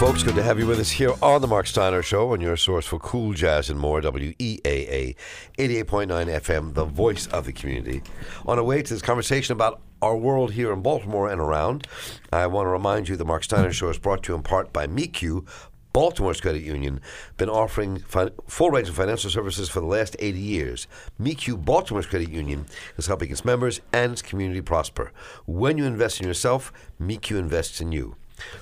[0.00, 0.22] folks.
[0.22, 2.86] Good to have you with us here on the Mark Steiner Show, on your source
[2.86, 4.00] for cool jazz and more.
[4.00, 5.14] WEAA
[5.58, 8.02] 88.9 FM, the voice of the community.
[8.46, 11.86] On our way to this conversation about our world here in Baltimore and around,
[12.32, 14.72] I want to remind you the Mark Steiner Show is brought to you in part
[14.72, 15.44] by MECU,
[15.92, 17.02] Baltimore's credit union,
[17.36, 20.86] been offering full range of financial services for the last 80 years.
[21.18, 22.64] MECU, Baltimore's credit union,
[22.96, 25.12] is helping its members and its community prosper.
[25.44, 28.16] When you invest in yourself, MECU invests in you.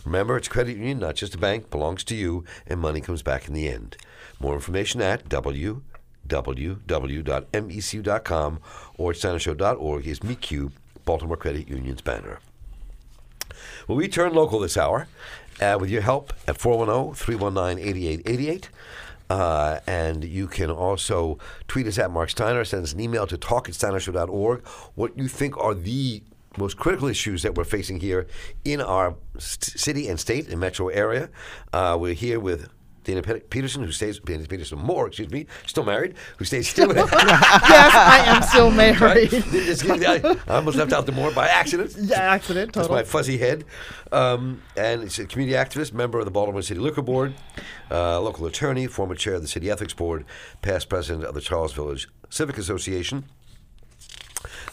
[0.04, 3.48] Remember, it's credit union, not just a bank, belongs to you, and money comes back
[3.48, 3.96] in the end.
[4.40, 5.80] More information at www.mecu.com
[8.96, 10.70] or at is MECU,
[11.04, 12.40] Baltimore Credit Union's banner.
[13.86, 15.08] Well, we turn local this hour
[15.60, 18.70] uh, with your help at 410 319 8888.
[19.30, 23.36] Uh, and you can also tweet us at Mark Steiner, send us an email to
[23.36, 24.66] talk at steinershow.org.
[24.94, 26.22] What you think are the
[26.56, 28.26] most critical issues that we're facing here
[28.64, 31.28] in our st- city and state and metro area.
[31.72, 32.68] Uh, we're here with
[33.08, 36.86] Dana Peterson, who stays, Dana Peterson Moore, excuse me, still married, who stays here.
[36.94, 39.00] yes, I am still married.
[39.00, 39.32] Right?
[40.46, 41.94] I almost left out the Moore by accident.
[41.98, 43.64] Yeah, accident, That's my fuzzy head.
[44.12, 47.32] Um, and it's a community activist, member of the Baltimore City Liquor Board,
[47.90, 50.26] uh, local attorney, former chair of the City Ethics Board,
[50.60, 53.24] past president of the Charles Village Civic Association.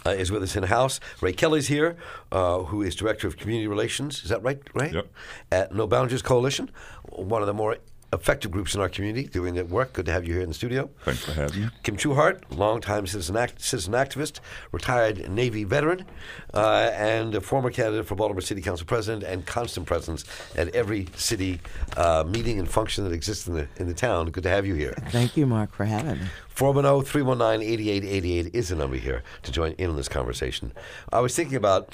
[0.05, 0.99] Uh, is with us in house.
[1.19, 1.97] Ray Kelly's here,
[2.31, 4.23] uh, who is director of community relations.
[4.23, 4.91] Is that right, Ray?
[4.91, 5.07] Yep.
[5.51, 6.69] At No Boundaries Coalition,
[7.09, 7.77] one of the more
[8.15, 9.93] effective groups in our community doing that work.
[9.93, 10.89] Good to have you here in the studio.
[11.03, 11.69] Thanks for having me.
[11.83, 14.39] Kim Trueheart, longtime citizen, act, citizen activist,
[14.71, 16.05] retired Navy veteran,
[16.53, 21.07] uh, and a former candidate for Baltimore City Council president and constant presence at every
[21.15, 21.59] city
[21.97, 24.31] uh, meeting and function that exists in the, in the town.
[24.31, 24.95] Good to have you here.
[25.09, 26.25] Thank you, Mark, for having me.
[26.49, 30.71] 410 319 8888 is the number here to join in on this conversation.
[31.11, 31.93] I was thinking about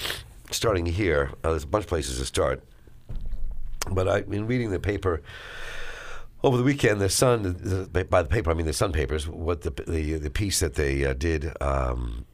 [0.50, 1.30] starting here.
[1.42, 2.62] Uh, there's a bunch of places to start.
[3.90, 5.22] But I've been reading the paper
[6.42, 7.00] over the weekend.
[7.00, 10.60] The Sun, by the paper, I mean the Sun papers, what the the, the piece
[10.60, 12.24] that they uh, did um,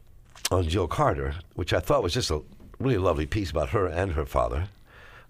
[0.50, 2.40] on Jill Carter, which I thought was just a
[2.78, 4.68] really lovely piece about her and her father.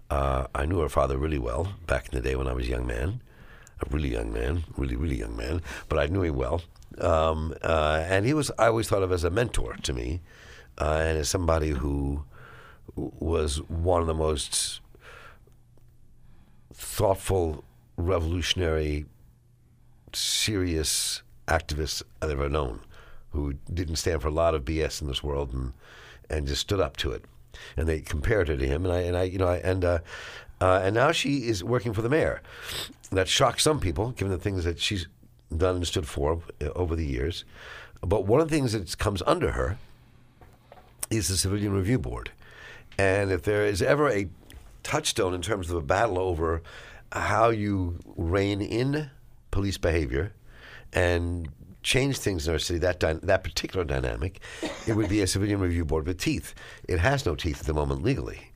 [0.09, 2.69] Uh, I knew her father really well back in the day when I was a
[2.69, 3.21] young man,
[3.79, 6.61] a really young man, really, really young man, but I knew him well.
[6.99, 10.21] Um, uh, and he was, I always thought of as a mentor to me,
[10.79, 12.23] uh, and as somebody who
[12.95, 14.81] was one of the most
[16.73, 17.63] thoughtful,
[18.05, 19.05] revolutionary,
[20.13, 22.81] serious activists I've ever known,
[23.31, 25.73] who didn't stand for a lot of BS in this world and
[26.29, 27.25] and just stood up to it.
[27.75, 29.99] And they compared her to him, and I and I you know I, and uh,
[30.61, 32.41] uh, and now she is working for the mayor.
[33.11, 35.07] That shocked some people, given the things that she's
[35.55, 37.43] done and stood for uh, over the years.
[38.01, 39.77] But one of the things that comes under her
[41.09, 42.31] is the Civilian Review Board.
[42.97, 44.29] And if there is ever a
[44.83, 46.61] touchstone in terms of a battle over
[47.11, 49.09] how you rein in
[49.51, 50.33] police behavior
[50.93, 51.49] and
[51.81, 54.41] change things in our city, that dy- that particular dynamic,
[54.87, 56.53] it would be a civilian review board with teeth.
[56.87, 58.51] It has no teeth at the moment legally.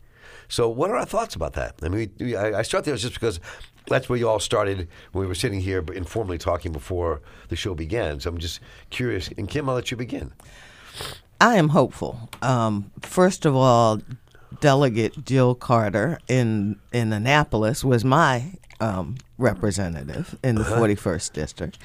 [0.49, 1.75] So, what are our thoughts about that?
[1.81, 3.39] I mean, we, I, I start there just because
[3.87, 7.73] that's where you all started when we were sitting here informally talking before the show
[7.73, 8.19] began.
[8.19, 8.59] So, I'm just
[8.89, 9.29] curious.
[9.29, 10.33] And Kim, I'll let you begin.
[11.41, 12.29] I am hopeful.
[12.41, 13.99] Um, first of all,
[14.59, 21.77] Delegate Jill Carter in in Annapolis was my um, representative in the 41st district,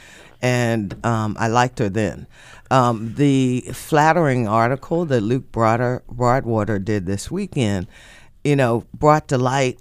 [0.42, 2.26] and um, I liked her then.
[2.70, 7.86] Um, the flattering article that Luke Broader, Broadwater did this weekend,
[8.44, 9.78] you know, brought to light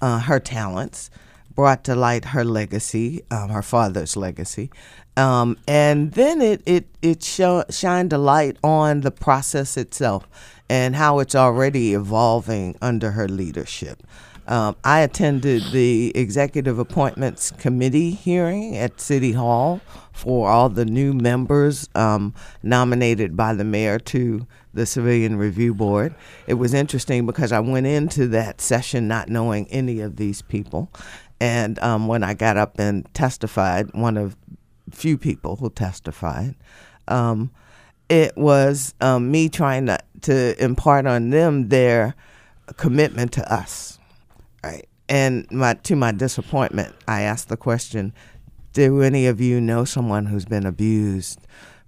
[0.00, 1.10] uh, her talents,
[1.54, 4.70] brought to light her legacy, um, her father's legacy,
[5.16, 10.28] um, and then it it it show, shined a light on the process itself
[10.70, 14.04] and how it's already evolving under her leadership.
[14.46, 19.80] Um, I attended the Executive Appointments Committee hearing at City Hall
[20.12, 26.14] for all the new members um, nominated by the mayor to the Civilian Review Board.
[26.46, 30.88] It was interesting because I went into that session not knowing any of these people.
[31.40, 34.36] And um, when I got up and testified, one of
[34.92, 36.54] few people who testified,
[37.08, 37.50] um,
[38.10, 42.16] it was um, me trying to, to impart on them their
[42.76, 43.98] commitment to us,
[44.62, 44.86] right?
[45.08, 48.12] And my, to my disappointment, I asked the question:
[48.72, 51.40] Do any of you know someone who's been abused,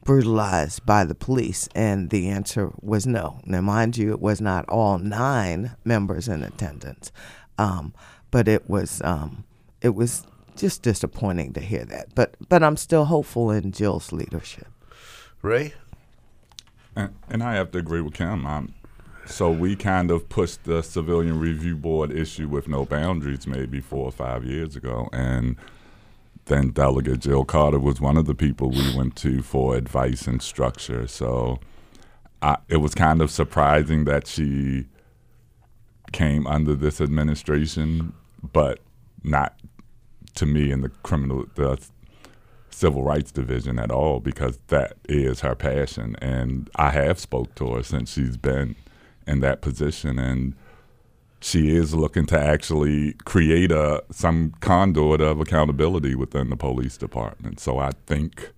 [0.05, 1.69] brutalized by the police?
[1.75, 3.41] And the answer was no.
[3.45, 7.13] Now, mind you, it was not all nine members in attendance,
[7.59, 7.93] um,
[8.31, 9.45] but it was um,
[9.81, 10.25] it was
[10.57, 12.15] just disappointing to hear that.
[12.15, 14.69] But but I'm still hopeful in Jill's leadership.
[15.43, 15.75] Ray?
[16.95, 18.47] And, and I have to agree with Kim.
[18.47, 18.75] I'm,
[19.27, 24.07] so we kind of pushed the civilian review board issue with no boundaries maybe four
[24.07, 25.57] or five years ago, and
[26.47, 30.43] then Delegate Jill Carter was one of the people we went to for advice and
[30.43, 31.07] structure.
[31.07, 31.61] So
[32.43, 34.87] I, it was kind of surprising that she
[36.11, 38.13] came under this administration,
[38.53, 38.81] but
[39.23, 39.59] not
[40.35, 41.79] to me in the criminal the
[42.73, 47.75] civil rights division at all because that is her passion and I have spoke to
[47.75, 48.77] her since she's been
[49.27, 50.55] in that position and
[51.41, 57.59] she is looking to actually create a some conduit of accountability within the police department.
[57.59, 58.53] So I think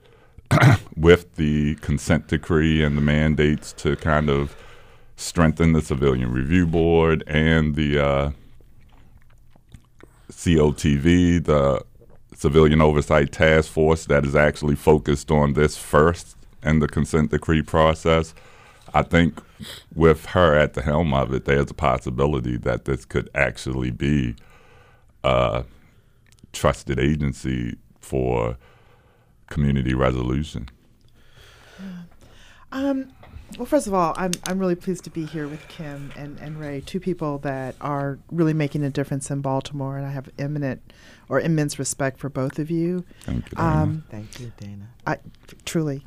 [0.97, 4.55] with the consent decree and the mandates to kind of
[5.17, 8.31] strengthen the civilian review board and the uh,
[10.31, 11.83] COTF, the
[12.35, 17.63] Civilian Oversight Task Force, that is actually focused on this first in the consent decree
[17.63, 18.35] process.
[18.93, 19.41] I think
[19.95, 24.37] with her at the helm of it, there's a possibility that this could actually be
[25.25, 25.65] a
[26.53, 28.57] trusted agency for
[29.51, 30.69] community resolution.
[32.73, 33.13] Um,
[33.57, 36.59] well, first of all, I'm I'm really pleased to be here with Kim and, and
[36.59, 40.93] Ray, two people that are really making a difference in Baltimore, and I have eminent
[41.29, 43.05] or immense respect for both of you.
[43.23, 43.57] Thank you.
[43.57, 43.69] Dana.
[43.69, 44.89] Um, Thank you, Dana.
[45.07, 45.19] I
[45.65, 46.05] truly.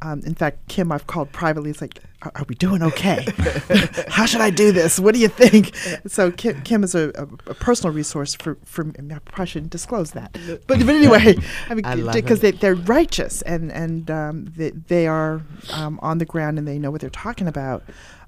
[0.00, 1.70] Um, in fact, Kim, I've called privately.
[1.70, 3.26] It's like, are, are we doing okay?
[4.08, 5.00] How should I do this?
[5.00, 5.74] What do you think?
[6.06, 8.94] So Kim, Kim is a, a, a personal resource for for me.
[9.12, 11.36] I probably shouldn't disclose that, but but anyway,
[11.68, 15.42] I mean, because they they're righteous and and um, they they are
[15.72, 17.82] um, on the ground and they know what they're talking about.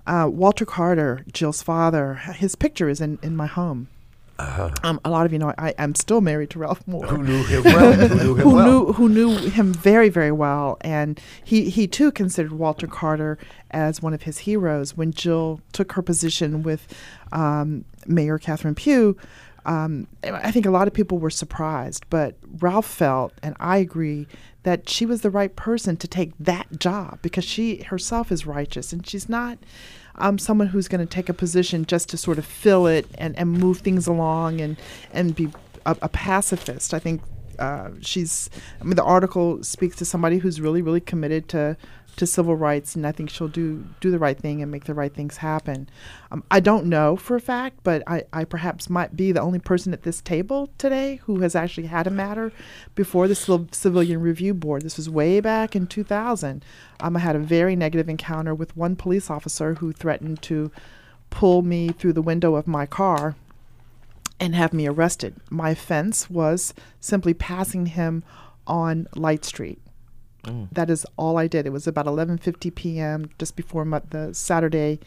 [0.07, 3.89] Uh, Walter Carter, Jill's father, his picture is in, in my home.
[4.83, 7.45] Um, a lot of you know I, I'm still married to Ralph Moore Who knew
[7.45, 7.93] him well?
[7.93, 8.67] Who knew him who well?
[8.67, 13.39] knew who knew him very very well, and he he too considered Walter Carter
[13.71, 14.97] as one of his heroes.
[14.97, 16.87] When Jill took her position with
[17.33, 19.17] um, Mayor Catherine Pugh,
[19.67, 24.27] um, I think a lot of people were surprised, but Ralph felt, and I agree,
[24.63, 28.93] that she was the right person to take that job because she herself is righteous
[28.93, 29.59] and she's not
[30.17, 33.37] um, someone who's going to take a position just to sort of fill it and,
[33.37, 34.77] and move things along and
[35.13, 35.49] and be
[35.87, 36.95] a, a pacifist.
[36.95, 37.23] I think
[37.59, 38.51] uh, she's.
[38.81, 41.77] I mean, the article speaks to somebody who's really, really committed to
[42.21, 44.93] to civil rights, and I think she'll do do the right thing and make the
[44.93, 45.89] right things happen.
[46.31, 49.59] Um, I don't know for a fact, but I, I perhaps might be the only
[49.59, 52.53] person at this table today who has actually had a matter
[52.95, 54.83] before the Civ- Civilian Review Board.
[54.83, 56.63] This was way back in 2000.
[57.01, 60.71] Um, I had a very negative encounter with one police officer who threatened to
[61.31, 63.35] pull me through the window of my car
[64.39, 65.37] and have me arrested.
[65.49, 68.25] My offense was simply passing him
[68.67, 69.81] on Light Street.
[70.73, 71.67] That is all I did.
[71.67, 73.31] It was about 11:50 p.m.
[73.39, 74.99] just before mo- the Saturday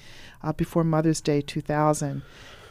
[0.44, 2.21] uh, before Mother's Day 2000,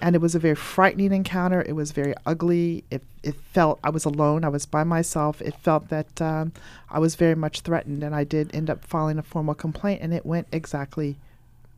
[0.01, 1.63] and it was a very frightening encounter.
[1.63, 2.85] It was very ugly.
[2.91, 4.45] It it felt I was alone.
[4.45, 5.41] I was by myself.
[5.43, 6.53] It felt that um,
[6.89, 10.15] I was very much threatened, and I did end up filing a formal complaint, and
[10.15, 11.19] it went exactly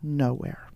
[0.03, 0.69] nowhere.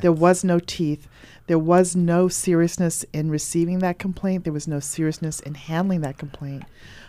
[0.00, 1.08] There was no teeth.
[1.46, 4.44] There was no seriousness in receiving that complaint.
[4.44, 6.64] There was no seriousness in handling that complaint.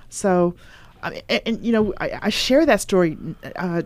[0.09, 0.55] So,
[1.03, 3.17] And, and, you know, I, I share that story.
[3.55, 3.83] Uh,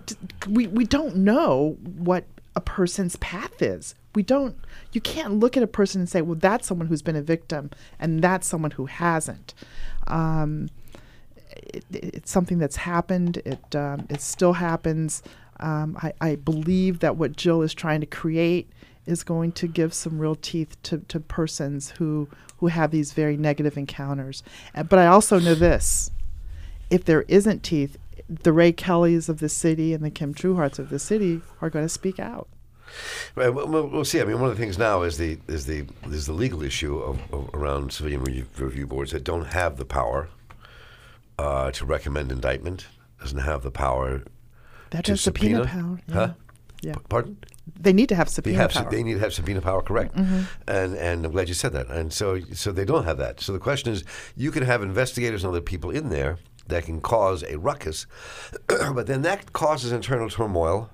[0.50, 2.26] we we don't know what
[2.56, 3.96] a person's path is.
[4.14, 4.56] We don't.
[4.92, 7.72] You can't look at a person and say, "Well, that's someone who's been a victim,
[8.00, 9.54] and that's someone who hasn't."
[10.08, 10.70] Um,
[11.52, 13.38] it, it's something that's happened.
[13.46, 15.24] It um, it still happens.
[15.60, 18.70] Um, I, I believe that what Jill is trying to create
[19.06, 22.28] is going to give some real teeth to, to persons who
[22.58, 24.44] who have these very negative encounters.
[24.76, 26.12] But I also know this:
[26.92, 27.98] if there isn't teeth,
[28.30, 31.86] the Ray Kellys of the city and the Kim Truehearts of the city are going
[31.86, 32.48] to speak out.
[33.36, 34.20] Right, well, we'll we'll see.
[34.20, 36.98] I mean, one of the things now is the is the is the legal issue
[37.00, 40.28] of, of around civilian review, boards that don't have the power
[41.40, 42.88] uh, to recommend indictment,
[43.22, 44.24] doesn't have the power
[44.90, 46.00] That to has subpoena, subpoena, power.
[46.08, 46.14] Yeah.
[46.14, 46.34] huh?
[46.82, 46.94] Yeah.
[46.96, 47.38] P- Pardon?
[47.80, 48.84] They need to have They subpoena have power.
[48.84, 48.92] Mm-hmm.
[48.96, 50.16] they need to have subpoena power, correct?
[50.18, 51.88] And and I'm glad you said that.
[51.88, 53.40] And so so they don't have that.
[53.40, 54.04] So the question is,
[54.36, 56.40] you can have investigators and other people in there
[56.72, 58.08] that can cause a ruckus,
[58.68, 60.90] but then that causes internal turmoil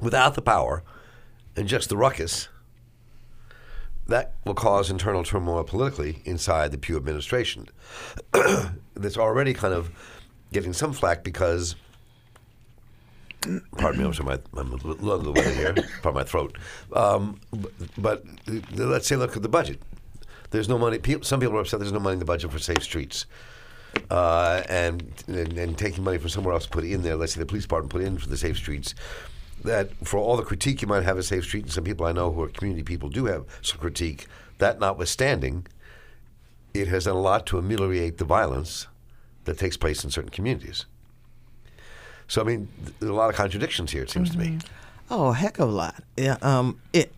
[0.00, 0.82] without the power
[1.56, 2.48] and just the ruckus.
[4.08, 7.68] That will cause internal turmoil politically inside the Pugh administration.
[8.94, 9.90] That's already kind of
[10.52, 11.74] getting some flack because
[13.76, 16.56] pardon me, I'm sorry, my, I'm a little under the weather here, pardon my throat.
[16.92, 17.40] Um,
[17.98, 19.80] but uh, let's say, look at the budget.
[20.50, 20.98] There's no money.
[20.98, 23.26] People, some people are upset there's no money in the budget for safe streets.
[24.10, 27.40] Uh, and, and and taking money from somewhere else to put in there, let's say
[27.40, 28.94] the police department put in for the safe streets,
[29.64, 32.12] that for all the critique you might have of Safe Street, and some people I
[32.12, 34.26] know who are community people do have some critique,
[34.58, 35.66] that notwithstanding,
[36.72, 38.86] it has done a lot to ameliorate the violence
[39.44, 40.86] that takes place in certain communities.
[42.28, 44.58] So, I mean, th- there's a lot of contradictions here, it seems to me.
[45.10, 46.02] Oh, a heck of a lot.
[46.16, 46.36] Yeah.
[46.42, 46.80] Um.
[46.92, 47.12] It.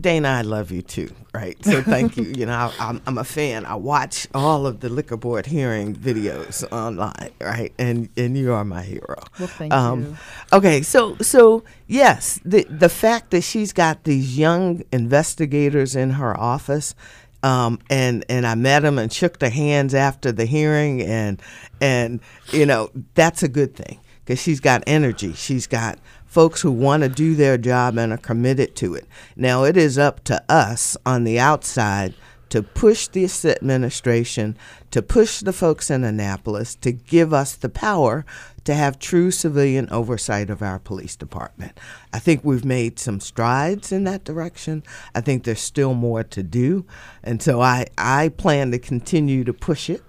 [0.00, 1.62] Dana, I love you too, right?
[1.64, 2.24] So thank you.
[2.24, 3.64] You know, I, I'm, I'm a fan.
[3.64, 7.72] I watch all of the liquor board hearing videos online, right?
[7.78, 9.22] And and you are my hero.
[9.38, 10.16] Well, thank um, you.
[10.52, 16.38] Okay, so so yes, the the fact that she's got these young investigators in her
[16.38, 16.94] office,
[17.42, 21.40] um, and and I met them and shook their hands after the hearing, and
[21.80, 22.20] and
[22.52, 25.34] you know that's a good thing because she's got energy.
[25.34, 25.98] She's got
[26.34, 29.06] folks who want to do their job and are committed to it.
[29.36, 32.12] Now it is up to us on the outside
[32.48, 34.58] to push this administration,
[34.90, 38.26] to push the folks in Annapolis, to give us the power
[38.64, 41.78] to have true civilian oversight of our police department.
[42.12, 44.82] I think we've made some strides in that direction.
[45.14, 46.84] I think there's still more to do.
[47.22, 50.02] And so I, I plan to continue to push it.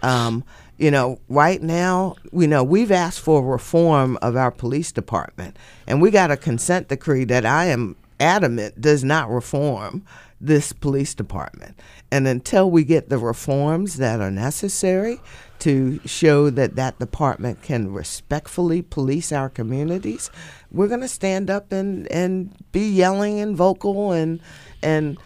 [0.00, 0.44] Um,
[0.78, 6.00] you know, right now, you know, we've asked for reform of our police department, and
[6.00, 10.04] we got a consent decree that I am adamant does not reform
[10.40, 11.78] this police department.
[12.10, 15.20] And until we get the reforms that are necessary
[15.60, 20.30] to show that that department can respectfully police our communities,
[20.72, 24.40] we're going to stand up and, and be yelling and vocal and
[24.82, 25.16] and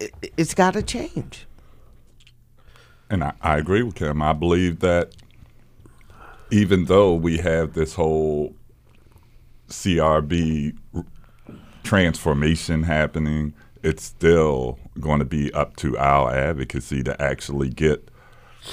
[0.00, 1.46] it, it's got to change.
[3.10, 4.22] And I, I agree with him.
[4.22, 5.10] I believe that
[6.50, 8.54] even though we have this whole
[9.68, 10.76] CRB
[11.82, 13.52] transformation happening,
[13.82, 18.08] it's still going to be up to our advocacy to actually get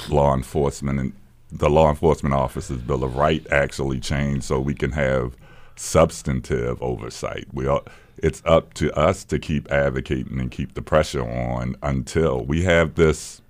[0.09, 1.13] law enforcement and
[1.49, 5.35] the law enforcement officers bill of right actually changed so we can have
[5.77, 7.47] substantive oversight.
[7.53, 7.81] We are,
[8.17, 12.95] it's up to us to keep advocating and keep the pressure on until we have
[12.95, 13.41] this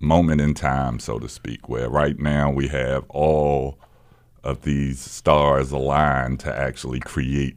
[0.00, 3.78] moment in time, so to speak, where right now we have all
[4.44, 7.56] of these stars aligned to actually create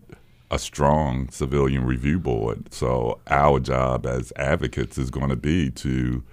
[0.50, 2.74] a strong civilian review board.
[2.74, 6.24] So our job as advocates is going to be to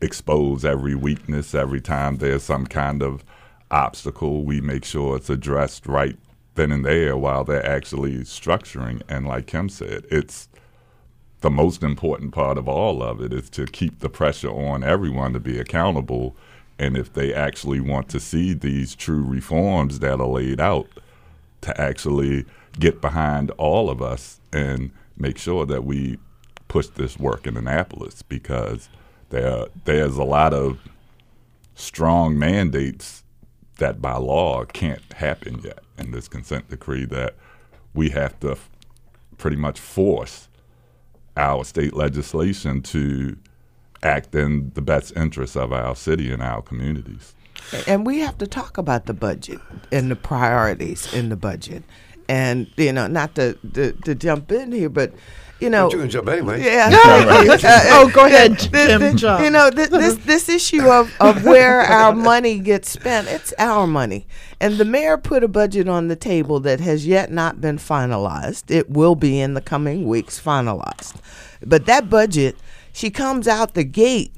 [0.00, 3.24] expose every weakness every time there's some kind of
[3.70, 4.44] obstacle.
[4.44, 6.16] We make sure it's addressed right
[6.54, 9.02] then and there while they're actually structuring.
[9.08, 10.48] And like Kim said, it's
[11.46, 15.32] the most important part of all of it is to keep the pressure on everyone
[15.32, 16.34] to be accountable.
[16.76, 20.88] And if they actually want to see these true reforms that are laid out,
[21.60, 22.46] to actually
[22.80, 26.18] get behind all of us and make sure that we
[26.66, 28.88] push this work in Annapolis because
[29.30, 30.80] there there's a lot of
[31.76, 33.22] strong mandates
[33.78, 37.36] that by law can't happen yet in this consent decree that
[37.94, 38.68] we have to f-
[39.38, 40.48] pretty much force
[41.36, 43.36] our state legislation to
[44.02, 47.34] act in the best interests of our city and our communities.
[47.86, 51.82] And we have to talk about the budget and the priorities in the budget.
[52.28, 55.12] And, you know, not to, to, to jump in here, but,
[55.60, 55.86] you know.
[55.86, 56.62] But you can jump anyway.
[56.64, 56.90] Yeah.
[57.66, 59.42] Uh, oh, go ahead, Th- Jim, th- jump.
[59.44, 63.86] You know, th- this this issue of, of where our money gets spent, it's our
[63.86, 64.26] money.
[64.60, 68.70] And the mayor put a budget on the table that has yet not been finalized.
[68.70, 71.14] It will be in the coming weeks finalized.
[71.64, 72.56] But that budget,
[72.92, 74.32] she comes out the gate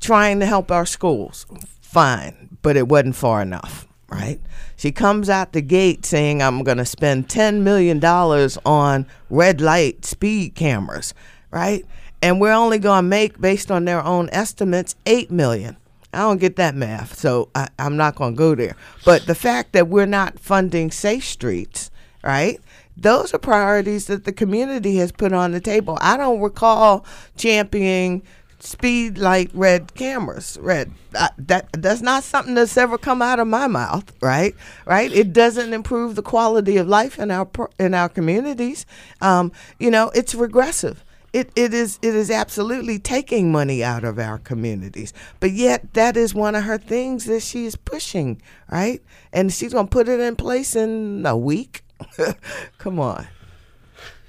[0.00, 1.46] trying to help our schools.
[1.80, 4.40] Fine, but it wasn't far enough, right?
[4.76, 10.04] She comes out the gate saying, I'm going to spend $10 million on red light
[10.04, 11.14] speed cameras,
[11.50, 11.84] right?
[12.20, 15.76] And we're only going to make, based on their own estimates, 8 million.
[16.12, 18.76] I don't get that math, so I, I'm not going to go there.
[19.04, 21.90] But the fact that we're not funding safe streets,
[22.22, 22.60] right?
[22.96, 25.96] Those are priorities that the community has put on the table.
[26.02, 28.22] I don't recall championing
[28.62, 30.58] speed light red cameras.
[30.60, 34.54] Red I, that that's not something that's ever come out of my mouth, right?
[34.86, 35.12] Right?
[35.12, 38.86] It doesn't improve the quality of life in our in our communities.
[39.20, 41.04] Um, you know, it's regressive.
[41.32, 46.16] It, it is it is absolutely taking money out of our communities, but yet that
[46.16, 48.40] is one of her things that she is pushing,
[48.70, 49.02] right?
[49.32, 51.84] And she's gonna put it in place in a week.
[52.78, 53.28] Come on.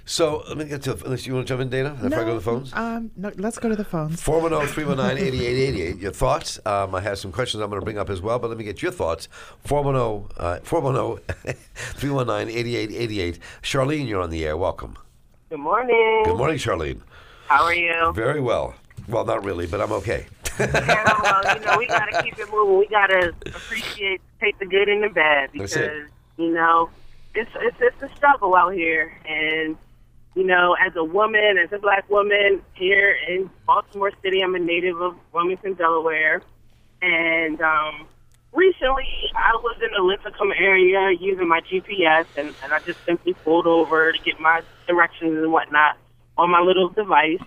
[0.05, 0.97] So let me get to.
[1.05, 2.73] Unless you want to jump in, Dana, if I go to the phones.
[2.73, 4.21] Um, no, let's go to the phones.
[4.21, 6.01] 410 319 8888.
[6.01, 6.59] Your thoughts?
[6.65, 8.65] Um, I have some questions I'm going to bring up as well, but let me
[8.65, 9.29] get your thoughts.
[9.63, 13.39] 410 uh, 410 319 8888.
[13.61, 14.57] Charlene, you're on the air.
[14.57, 14.97] Welcome.
[15.49, 16.23] Good morning.
[16.25, 16.99] Good morning, Charlene.
[17.47, 18.11] How are you?
[18.13, 18.75] Very well.
[19.07, 20.25] Well, not really, but I'm okay.
[20.59, 22.77] yeah, well, you know, we got to keep it moving.
[22.77, 25.75] We got to appreciate, take the good and the bad because,
[26.37, 26.89] you know,
[27.35, 29.75] it's it's it's a struggle out here, and
[30.35, 34.59] you know, as a woman, as a black woman here in Baltimore City, I'm a
[34.59, 36.41] native of Wilmington, Delaware,
[37.01, 38.07] and um,
[38.51, 43.33] recently I was in the Linthicum area using my GPS, and, and I just simply
[43.33, 45.97] pulled over to get my directions and whatnot
[46.37, 47.41] on my little device,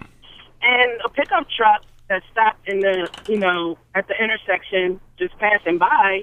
[0.63, 5.79] and a pickup truck that stopped in the you know at the intersection, just passing
[5.79, 6.23] by.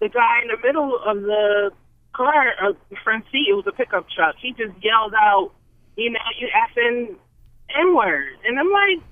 [0.00, 1.70] The guy in the middle of the
[2.14, 2.72] car, uh,
[3.02, 4.36] front seat, it was a pickup truck.
[4.40, 5.52] He just yelled out,
[5.96, 7.16] you know, you effing
[7.78, 8.34] N word.
[8.46, 9.02] And I'm like,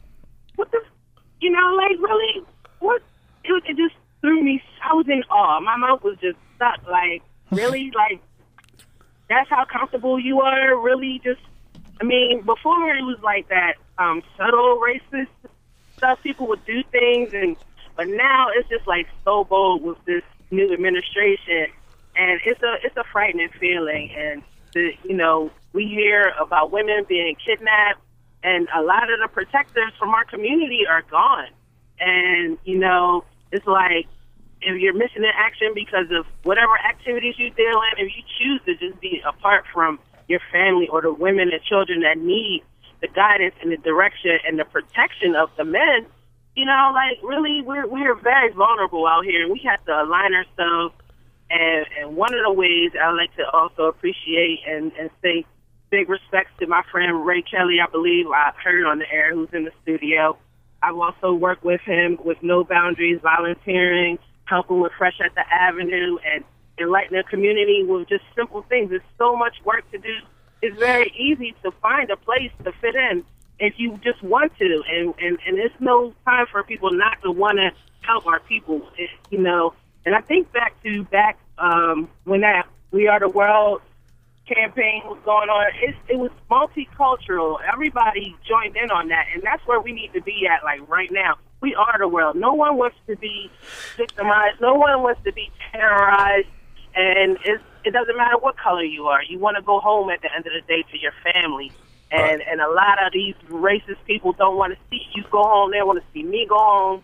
[0.56, 2.44] what the, f- you know, like, really?
[2.80, 3.02] What?
[3.44, 5.60] It, it just threw me, I was in awe.
[5.60, 6.86] My mouth was just stuck.
[6.88, 7.90] Like, really?
[7.94, 8.20] like,
[9.28, 10.78] that's how comfortable you are?
[10.80, 11.20] Really?
[11.24, 11.40] Just,
[12.00, 15.28] I mean, before it was like that um, subtle racist
[16.02, 16.18] stuff.
[16.22, 17.56] People would do things, and
[17.96, 21.66] but now it's just like so bold with this new administration,
[22.16, 24.10] and it's a it's a frightening feeling.
[24.16, 24.42] And
[24.74, 28.00] you know we hear about women being kidnapped,
[28.42, 31.48] and a lot of the protectors from our community are gone.
[32.00, 34.06] And you know it's like
[34.62, 38.60] if you're missing in action because of whatever activities you deal in, if you choose
[38.66, 39.98] to just be apart from
[40.28, 42.62] your family or the women and children that need
[43.00, 46.06] the guidance and the direction and the protection of the men,
[46.54, 50.32] you know, like really, we're we're very vulnerable out here, and we have to align
[50.34, 50.94] ourselves.
[51.52, 55.44] And and one of the ways I like to also appreciate and and say
[55.90, 57.76] big respects to my friend Ray Kelly.
[57.86, 60.38] I believe I heard on the air who's in the studio.
[60.82, 66.16] I've also worked with him with No Boundaries, volunteering, helping with Fresh at the Avenue,
[66.26, 66.42] and
[66.78, 68.90] enlightening the community with just simple things.
[68.90, 70.14] There's so much work to do.
[70.62, 73.24] It's very easy to find a place to fit in
[73.58, 77.30] if you just want to, and and and it's no time for people not to
[77.30, 78.82] want to help our people.
[78.96, 83.28] It, you know, and I think back to back um, when that We Are the
[83.30, 83.80] World
[84.46, 85.66] campaign was going on.
[85.82, 87.58] It, it was multicultural.
[87.72, 90.64] Everybody joined in on that, and that's where we need to be at.
[90.64, 92.36] Like right now, we are the world.
[92.36, 93.50] No one wants to be
[93.96, 94.60] victimized.
[94.60, 96.48] No one wants to be terrorized,
[96.94, 99.22] and it's, it doesn't matter what color you are.
[99.22, 101.72] You want to go home at the end of the day to your family.
[102.10, 105.70] And and a lot of these racist people don't want to see you go home.
[105.70, 107.02] They want to see me go home.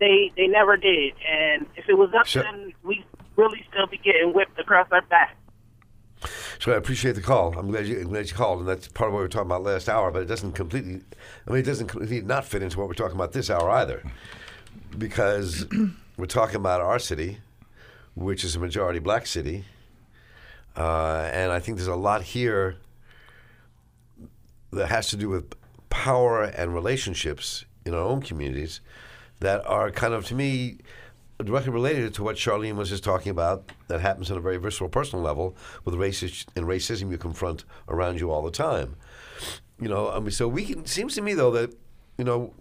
[0.00, 1.14] They they never did.
[1.26, 2.42] And if it was up Sure.
[2.42, 3.02] to them, we
[3.40, 5.36] really still be getting whipped across our back.
[6.58, 7.58] So I appreciate the call.
[7.58, 9.46] I'm glad you I'm glad you called, and that's part of what we were talking
[9.46, 10.10] about last hour.
[10.10, 11.00] But it doesn't completely.
[11.46, 14.02] I mean, it doesn't completely not fit into what we're talking about this hour either,
[14.98, 15.66] because
[16.18, 17.38] we're talking about our city,
[18.14, 19.64] which is a majority black city,
[20.76, 22.76] uh, and I think there's a lot here
[24.72, 25.54] that has to do with
[25.88, 28.80] power and relationships in our own communities
[29.40, 30.78] that are kind of, to me,
[31.44, 33.70] directly related to what Charlene was just talking about.
[33.88, 38.20] That happens on a very visceral, personal level with racist and racism you confront around
[38.20, 38.96] you all the time.
[39.80, 40.86] You know, I mean, so we can.
[40.86, 41.74] Seems to me though that
[42.18, 42.52] you know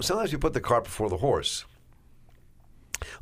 [0.00, 1.64] sometimes we put the cart before the horse.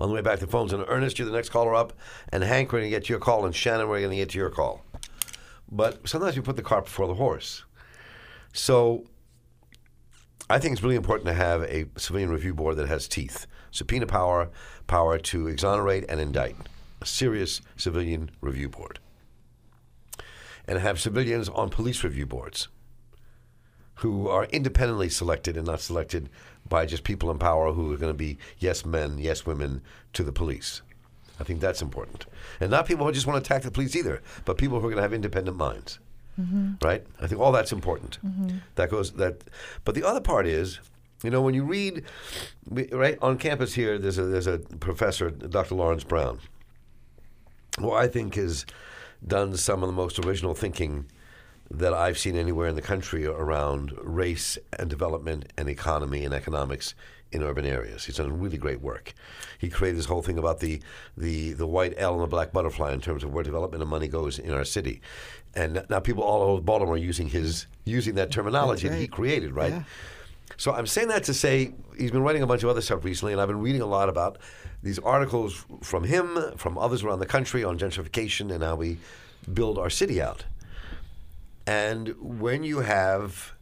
[0.01, 1.93] On the way back to the phones, and Ernest, you're the next caller up,
[2.29, 4.31] and Hank, we're going to get to your call, and Shannon, we're going to get
[4.31, 4.85] to your call.
[5.71, 7.65] But sometimes we put the cart before the horse.
[8.53, 9.05] So
[10.51, 14.07] I think it's really important to have a civilian review board that has teeth, subpoena
[14.07, 14.51] power,
[14.87, 16.55] power to exonerate and indict,
[17.01, 18.99] a serious civilian review board,
[20.69, 22.69] and have civilians on police review boards
[23.97, 26.29] who are independently selected and not selected
[26.69, 29.81] by just people in power who are going to be yes men, yes women
[30.13, 30.83] to the police.
[31.41, 32.27] I think that's important,
[32.61, 34.91] and not people who just want to attack the police either, but people who are
[34.91, 36.01] going to have independent minds
[36.41, 36.85] Mm-hmm.
[36.85, 37.05] right?
[37.21, 38.19] I think all that's important.
[38.25, 38.59] Mm-hmm.
[38.75, 39.43] That goes that,
[39.85, 40.81] but the other part is,
[41.23, 42.05] you know, when you read,
[42.71, 45.75] right on campus here, there's a there's a professor, Dr.
[45.75, 46.41] Lawrence Brown,
[47.79, 48.67] who I think has
[49.27, 51.07] done some of the most original thinking
[51.71, 56.95] that I've seen anywhere in the country around race and development and economy and economics
[57.35, 58.05] in urban areas.
[58.05, 59.13] He's done really great work.
[59.59, 60.81] He created this whole thing about the,
[61.17, 64.09] the, the white L and the black butterfly in terms of where development and money
[64.09, 65.01] goes in our city.
[65.55, 69.55] And now people all over Baltimore are using his using that terminology that he created,
[69.55, 69.73] right?
[69.73, 69.83] Yeah.
[70.57, 73.33] So I'm saying that to say he's been writing a bunch of other stuff recently,
[73.33, 74.39] and I've been reading a lot about
[74.83, 78.99] these articles from him, from others around the country on gentrification and how we
[79.53, 80.45] build our city out.
[81.67, 83.55] And when you have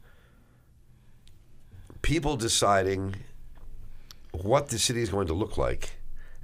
[2.03, 3.15] people deciding
[4.33, 5.99] what the city is going to look like,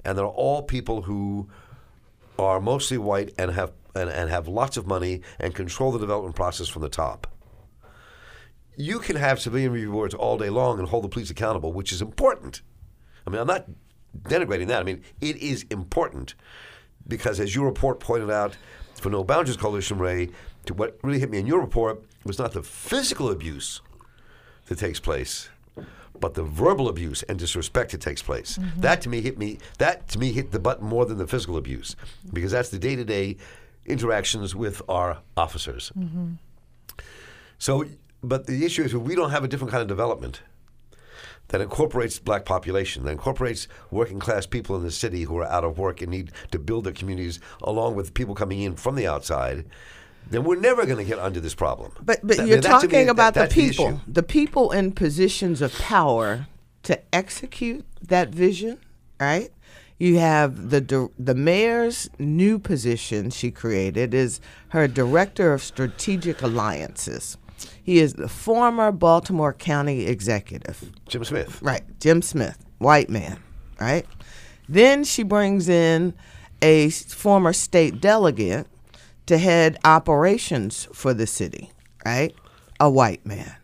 [0.05, 1.49] and they're all people who
[2.37, 6.35] are mostly white and have and, and have lots of money and control the development
[6.35, 7.27] process from the top
[8.79, 11.91] you can have civilian review boards all day long and hold the police accountable, which
[11.91, 12.61] is important.
[13.27, 13.65] I mean, I'm not
[14.23, 14.79] denigrating that.
[14.79, 16.33] I mean, it is important
[17.05, 18.55] because, as your report pointed out,
[18.95, 20.29] for No Boundaries Coalition, Ray,
[20.65, 23.81] to what really hit me in your report was not the physical abuse
[24.67, 25.49] that takes place,
[26.19, 28.57] but the verbal abuse and disrespect that takes place.
[28.57, 28.81] Mm-hmm.
[28.81, 29.59] That to me hit me.
[29.77, 31.95] That to me hit the button more than the physical abuse,
[32.33, 33.37] because that's the day-to-day
[33.85, 35.91] interactions with our officers.
[35.97, 36.33] Mm-hmm.
[37.57, 37.85] So,
[38.21, 40.41] but the issue is we don't have a different kind of development
[41.49, 45.63] that incorporates black population, that incorporates working class people in the city who are out
[45.63, 49.07] of work and need to build their communities along with people coming in from the
[49.07, 49.65] outside,
[50.29, 51.91] then we're never going to get under this problem.
[52.03, 53.99] But but That- you're to me- talking that- about the people, issue.
[54.07, 56.47] the, people in positions of power
[56.83, 58.77] to execute that vision,
[59.19, 59.49] right?
[59.97, 67.37] You have the the mayor's new position she created is her director of strategic alliances.
[67.83, 70.91] He is the former Baltimore County executive.
[71.09, 71.61] Jim Smith.
[71.61, 73.39] Right, Jim Smith, white man,
[73.81, 74.05] right?
[74.69, 76.13] Then she brings in
[76.61, 78.67] a former state delegate
[79.29, 81.71] to head operations for the city,
[82.03, 82.35] right?
[82.79, 83.55] A white man.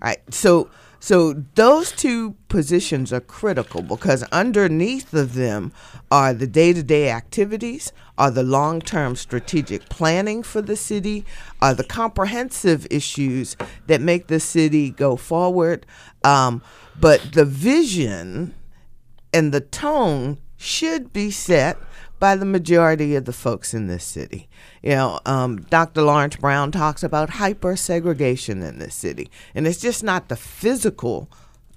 [0.00, 0.18] Right.
[0.32, 5.72] So so those two positions are critical because underneath of them
[6.10, 11.24] are the day-to-day activities, are the long-term strategic planning for the city,
[11.62, 15.86] are the comprehensive issues that make the city go forward.
[16.22, 16.62] Um,
[17.00, 18.54] but the vision
[19.32, 21.78] and the tone should be set
[22.18, 24.48] by the majority of the folks in this city.
[24.82, 26.02] You know, um, Dr.
[26.02, 31.28] Lawrence Brown talks about hyper segregation in this city, and it's just not the physical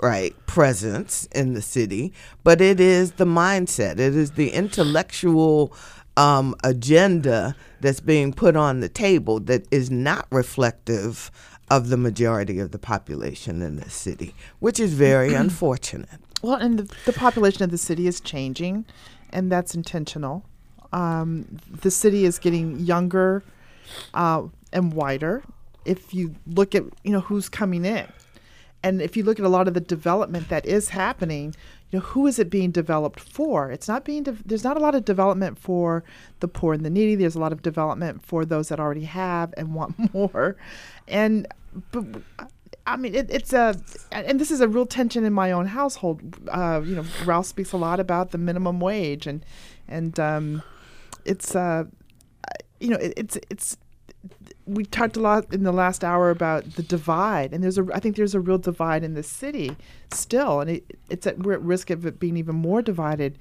[0.02, 2.12] right presence in the city,
[2.44, 3.94] but it is the mindset.
[3.94, 5.74] It is the intellectual
[6.18, 11.32] um, agenda that's being put on the table that is not reflective
[11.70, 16.10] of the majority of the population in this city, which is very unfortunate.
[16.42, 18.86] Well, and the, the population of the city is changing,
[19.32, 20.46] and that's intentional.
[20.94, 23.44] Um, the city is getting younger
[24.13, 25.44] uh, and wider.
[25.86, 28.08] If you look at you know who's coming in,
[28.84, 31.56] and if you look at a lot of the development that is happening,
[31.91, 33.72] you know who is it being developed for?
[33.72, 34.24] It's not being.
[34.24, 36.04] De- there's not a lot of development for
[36.39, 37.15] the poor and the needy.
[37.15, 40.56] There's a lot of development for those that already have and want more,
[41.08, 41.48] and
[41.91, 42.06] but
[42.86, 43.76] I mean, it, it's a,
[44.12, 46.22] and this is a real tension in my own household.
[46.50, 49.46] Uh, you know, Ralph speaks a lot about the minimum wage, and
[49.88, 50.63] and um,
[51.26, 51.86] it's, uh,
[52.80, 53.78] you know, it, it's it's.
[54.65, 57.88] We talked a lot in the last hour about the divide, and there's a.
[57.94, 59.76] I think there's a real divide in the city
[60.12, 63.38] still, and it, it's at we're at risk of it being even more divided.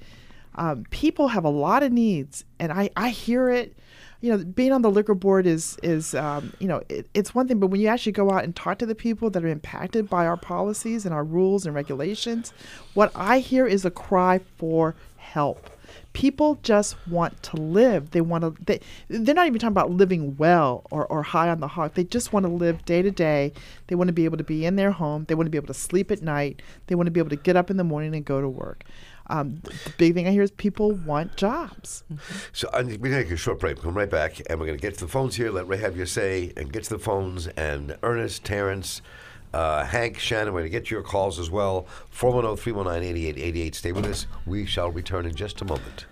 [0.55, 3.75] Um, people have a lot of needs, and I I hear it
[4.21, 7.47] you know, being on the liquor board is is um, you know it, it's one
[7.47, 10.09] thing, but when you actually go out and talk to the people that are impacted
[10.09, 12.53] by our policies and our rules and regulations,
[12.93, 15.69] what I hear is a cry for help.
[16.13, 18.11] People just want to live.
[18.11, 18.63] They want to.
[18.63, 21.95] They, they're not even talking about living well or, or high on the hog.
[21.95, 23.53] They just want to live day to day.
[23.87, 25.25] They want to be able to be in their home.
[25.27, 26.61] They want to be able to sleep at night.
[26.87, 28.83] They want to be able to get up in the morning and go to work.
[29.31, 32.03] Um, the big thing I hear is people want jobs.
[32.51, 33.81] So I we're going to take a short break.
[33.81, 35.49] Come right back, and we're going to get to the phones here.
[35.49, 37.47] Let Ray have your say, and get to the phones.
[37.47, 39.01] And Ernest, Terrence,
[39.53, 41.87] uh, Hank, Shannon, we're going to get your calls as well.
[42.13, 43.75] 410-319-8888.
[43.75, 44.27] Stay with us.
[44.45, 46.05] We shall return in just a moment.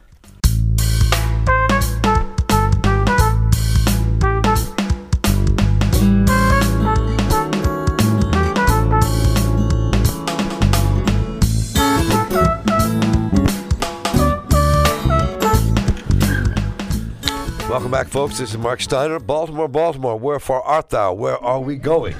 [17.80, 18.38] Welcome back, folks.
[18.38, 19.22] This is Mark Steiner.
[19.22, 20.20] Baltimore, Baltimore.
[20.20, 21.14] Wherefore art thou?
[21.14, 22.14] Where are we going?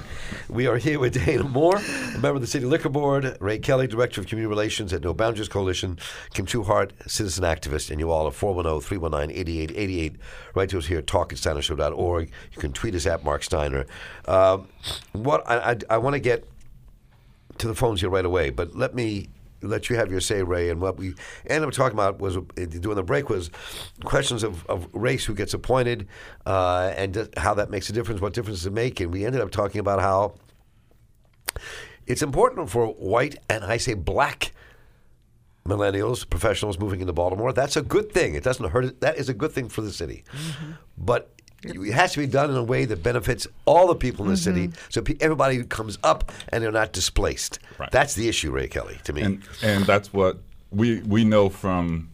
[0.48, 1.82] We are here with Dana Moore,
[2.14, 5.50] member of the City Liquor Board, Ray Kelly, Director of Community Relations at No Boundaries
[5.50, 6.00] Coalition,
[6.34, 10.16] Kim Trueheart, citizen activist, and you all at 410 319 8888.
[10.56, 12.30] Write to us here at talk at.
[12.54, 13.86] You can tweet us at Mark Steiner.
[14.30, 14.70] Um,
[15.12, 16.48] what I, I, I want to get
[17.58, 19.28] to the phones here right away, but let me
[19.62, 20.70] let you have your say, Ray.
[20.70, 21.14] And what we
[21.48, 23.50] ended up talking about was uh, during the break was
[24.04, 26.08] questions of, of race, who gets appointed,
[26.46, 29.00] uh, and how that makes a difference, what difference does it make?
[29.00, 30.36] And we ended up talking about how
[32.08, 34.54] it's important for white and I say black
[35.66, 37.54] millennials, professionals moving into Baltimore.
[37.54, 38.34] That's a good thing.
[38.36, 38.86] It doesn't hurt.
[38.86, 39.02] it.
[39.02, 40.24] That is a good thing for the city,
[40.98, 41.34] but.
[41.64, 44.38] It has to be done in a way that benefits all the people in the
[44.38, 44.80] city, mm-hmm.
[44.90, 47.60] so everybody comes up and they're not displaced.
[47.78, 47.92] Right.
[47.92, 49.22] That's the issue, Ray Kelly, to me.
[49.22, 50.38] and and that's what
[50.72, 52.10] we we know from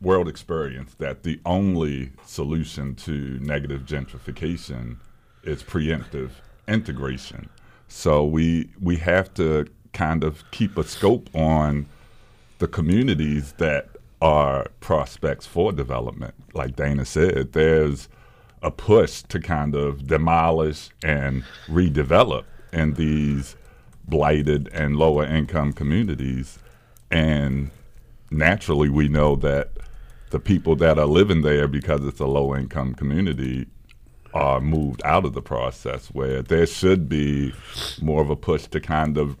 [0.00, 4.96] world experience that the only solution to negative gentrification
[5.42, 6.30] is preemptive
[6.66, 7.48] integration.
[7.88, 11.86] So we we have to kind of keep a scope on
[12.58, 13.88] the communities that
[14.22, 16.34] are prospects for development.
[16.54, 18.08] Like Dana said, there's
[18.62, 23.56] a push to kind of demolish and redevelop in these
[24.04, 26.58] blighted and lower income communities.
[27.10, 27.70] And
[28.30, 29.70] naturally, we know that
[30.30, 33.66] the people that are living there, because it's a low income community,
[34.32, 37.52] are moved out of the process where there should be
[38.00, 39.36] more of a push to kind of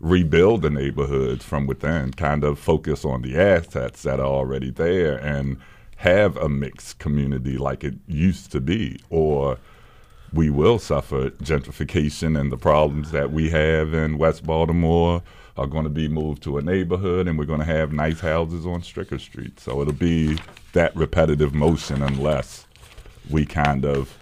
[0.00, 5.16] rebuild the neighborhoods from within, kind of focus on the assets that are already there
[5.18, 5.56] and
[6.02, 9.56] have a mixed community like it used to be, or
[10.32, 15.22] we will suffer gentrification and the problems that we have in West Baltimore
[15.56, 18.66] are going to be moved to a neighborhood and we're going to have nice houses
[18.66, 19.60] on Stricker Street.
[19.60, 20.38] So it'll be
[20.72, 22.66] that repetitive motion unless
[23.30, 24.18] we kind of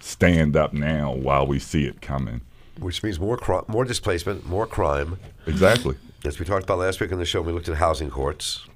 [0.00, 2.42] stand up now while we see it coming.
[2.78, 5.18] Which means more cri- more displacement, more crime.
[5.46, 5.96] Exactly.
[6.22, 8.66] As we talked about last week on the show, we looked at housing courts.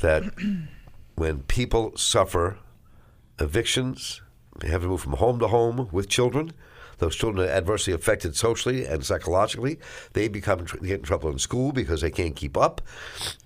[0.00, 0.22] That
[1.18, 2.58] when people suffer
[3.38, 4.20] evictions,
[4.60, 6.52] they have to move from home to home with children.
[6.98, 9.78] Those children are adversely affected socially and psychologically.
[10.14, 12.80] They become they get in trouble in school because they can't keep up.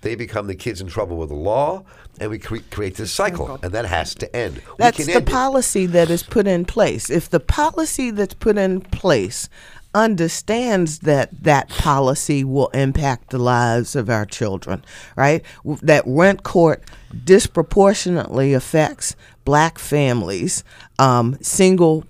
[0.00, 1.84] They become the kids in trouble with the law,
[2.18, 4.62] and we cre- create this oh, cycle, and that has to end.
[4.78, 5.30] That's the end it.
[5.30, 7.10] policy that is put in place.
[7.10, 9.50] If the policy that's put in place
[9.94, 14.84] understands that that policy will impact the lives of our children,
[15.16, 15.44] right?
[15.82, 16.82] That rent court
[17.24, 20.64] disproportionately affects black families,
[20.98, 22.04] um, single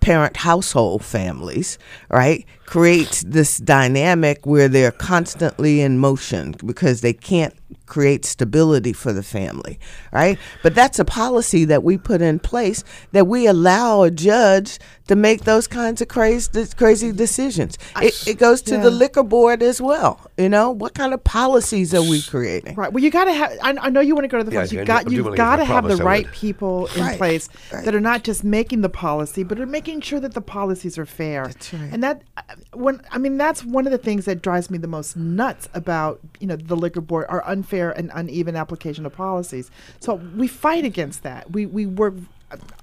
[0.00, 1.78] parent household families,
[2.10, 2.44] right?
[2.66, 7.54] Creates this dynamic where they're constantly in motion because they can't
[7.86, 9.78] create stability for the family,
[10.12, 10.38] right?
[10.62, 15.16] But that's a policy that we put in place that we allow a judge to
[15.16, 17.76] make those kinds of crazy crazy decisions.
[18.00, 20.20] It, it goes to the liquor board as well.
[20.38, 22.76] You know, what kind of policies are we creating?
[22.76, 22.92] Right.
[22.92, 23.52] Well, you got to have.
[23.62, 24.72] I, I know you want to go to the Yeah, phones.
[24.72, 25.00] I You do- got.
[25.00, 27.48] I do You've wanna get to got to have the right people in Right, place
[27.72, 27.84] right.
[27.84, 31.04] that are not just making the policy, but are making sure that the policies are
[31.06, 31.46] fair.
[31.46, 31.90] That's right.
[31.92, 32.42] And that, uh,
[32.74, 36.20] when I mean, that's one of the things that drives me the most nuts about
[36.40, 37.42] you know the liquor board, our
[37.72, 39.70] unfair and uneven application of policies.
[40.00, 41.50] So we fight against that.
[41.52, 42.14] We we work.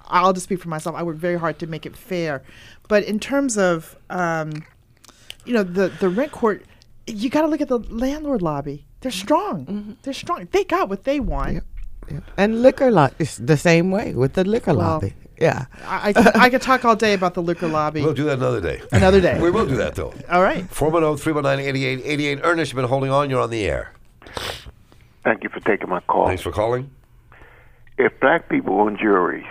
[0.08, 0.96] I'll just speak for myself.
[0.96, 2.42] I work very hard to make it fair,
[2.88, 4.50] but in terms of um,
[5.44, 6.64] you know the the rent court
[7.06, 11.02] you got to look at the landlord lobby they're strong they're strong they got what
[11.04, 11.64] they want
[12.36, 15.14] And liquor lot is the same way with the liquor Well, lobby.
[15.40, 15.64] Yeah.
[15.86, 18.38] I, I, could- I could talk all day about the liquor lobby We'll do that
[18.38, 18.80] another day.
[18.92, 20.12] another day we will do that though.
[20.30, 22.40] all right 410 319 8888.
[22.44, 23.30] Ernest, you've been holding on.
[23.30, 23.92] You're on the air.
[25.22, 26.26] Thank you for taking my call.
[26.28, 26.90] Thanks for calling.
[27.98, 29.46] If black people on juries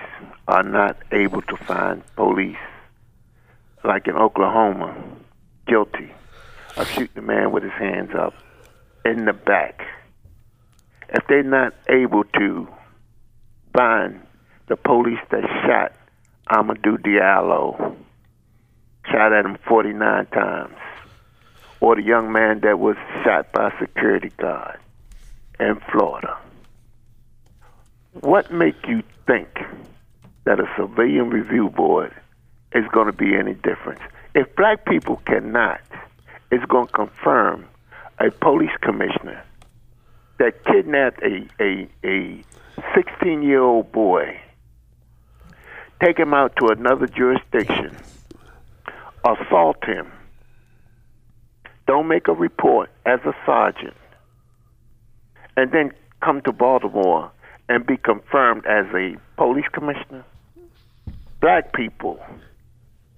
[0.47, 2.57] are not able to find police,
[3.83, 4.95] like in Oklahoma,
[5.67, 6.11] guilty
[6.75, 8.33] of shooting a man with his hands up
[9.05, 9.85] in the back,
[11.09, 12.67] if they're not able to
[13.75, 14.19] find
[14.67, 15.93] the police that shot
[16.49, 17.95] Amadou Diallo,
[19.11, 20.75] shot at him 49 times,
[21.79, 24.79] or the young man that was shot by a security guard
[25.59, 26.37] in Florida,
[28.21, 29.49] what make you think
[30.45, 32.13] that a civilian review board
[32.73, 33.99] is going to be any different?
[34.35, 35.81] If black people cannot,
[36.51, 37.65] it's going to confirm
[38.19, 39.43] a police commissioner
[40.39, 42.43] that kidnapped a a a
[42.95, 44.39] 16 year old boy,
[46.03, 47.95] take him out to another jurisdiction,
[49.25, 50.11] assault him,
[51.87, 53.95] don't make a report as a sergeant,
[55.57, 57.31] and then come to Baltimore
[57.67, 60.25] and be confirmed as a police commissioner.
[61.39, 62.19] Black people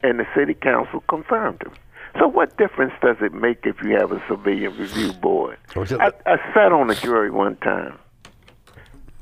[0.04, 1.74] and the city council confirmed him.
[2.20, 5.58] So what difference does it make if you have a civilian review board?
[5.76, 7.98] I, I sat on a jury one time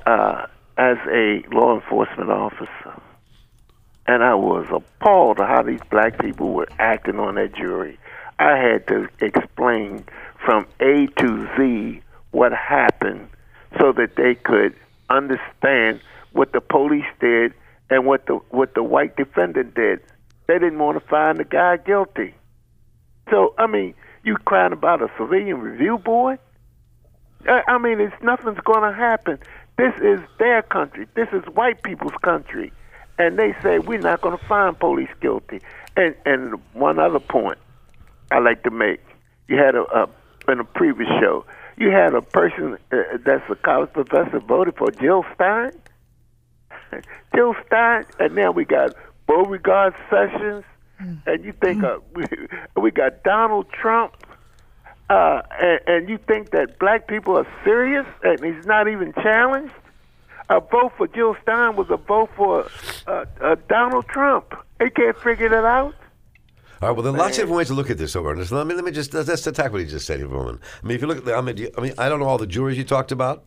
[0.06, 3.02] uh, as a law enforcement officer,
[4.08, 8.00] and I was appalled at how these black people were acting on that jury.
[8.40, 10.06] I had to explain
[10.44, 13.30] from A to Z what happened
[13.80, 14.76] so that they could
[15.10, 16.02] understand
[16.34, 17.54] what the police did
[17.90, 20.00] and what the what the white defendant did.
[20.48, 22.34] They didn't want to find the guy guilty.
[23.30, 26.40] So I mean, you crying about a civilian review board?
[27.48, 29.40] I I mean, it's nothing's going to happen.
[29.78, 31.08] This is their country.
[31.16, 32.72] This is white people's country,
[33.18, 35.62] and they say we're not going to find police guilty.
[35.96, 37.58] And and one other point
[38.32, 39.02] I like to make:
[39.48, 40.10] you had a, a
[40.52, 41.46] in a previous show,
[41.80, 45.72] you had a person uh, that's a college professor voted for Jill Stein.
[47.36, 48.94] Jill Stein, and now we got
[49.28, 50.66] Beauregard Sessions,
[51.26, 52.26] and you think uh, we,
[52.82, 54.14] we got Donald Trump.
[55.10, 59.74] uh, and, and you think that black people are serious and he's not even challenged?
[60.50, 62.68] A vote for Jill Stein was a vote for
[63.08, 64.54] uh, uh, Donald Trump.
[64.80, 65.96] They can't figure that out.
[66.82, 66.96] All right.
[66.96, 68.36] Well, there are lots of different ways to look at this, over.
[68.36, 70.62] Let me let me just let's attack what he just said here for a moment.
[70.82, 72.48] I mean, if you look at the Ahmed, I mean, I don't know all the
[72.48, 73.44] juries you talked about.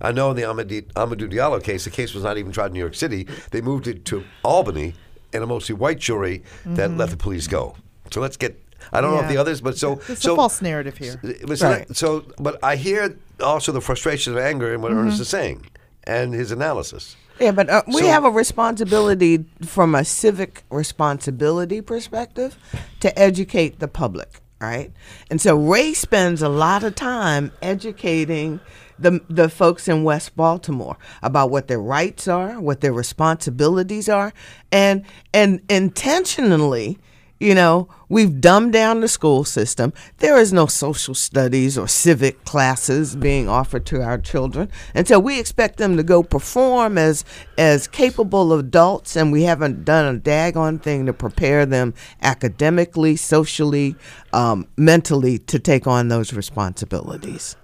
[0.00, 2.80] I know in the Amadou, Diallo case, the case was not even tried in New
[2.80, 3.28] York City.
[3.50, 4.94] They moved it to Albany,
[5.32, 7.76] and a mostly white jury that let the police go.
[8.10, 8.58] So let's get.
[8.92, 9.32] I don't know if Mm-hmm.
[9.34, 11.20] The others, but so It's so a false narrative here.
[11.60, 11.94] Right.
[11.96, 15.66] so, but I hear also the frustration and anger in what Ernest is saying
[16.04, 17.16] and his analysis.
[17.42, 22.56] Yeah, but uh, we So- have a responsibility from a civic responsibility perspective
[23.00, 24.92] to educate the public, right?
[25.30, 28.60] And so Ray spends a lot of time educating
[28.98, 34.32] the the folks in West Baltimore about what their rights are, what their responsibilities are,
[34.70, 35.02] and
[35.34, 36.98] and intentionally
[37.42, 39.92] you know, we've dumbed down the school system.
[40.18, 44.70] There is no social studies or civic classes being offered to our children.
[44.94, 47.24] And so we expect them to go perform as
[47.58, 53.96] as capable adults and we haven't done a daggone thing to prepare them academically, socially,
[54.32, 57.56] um, mentally to take on those responsibilities.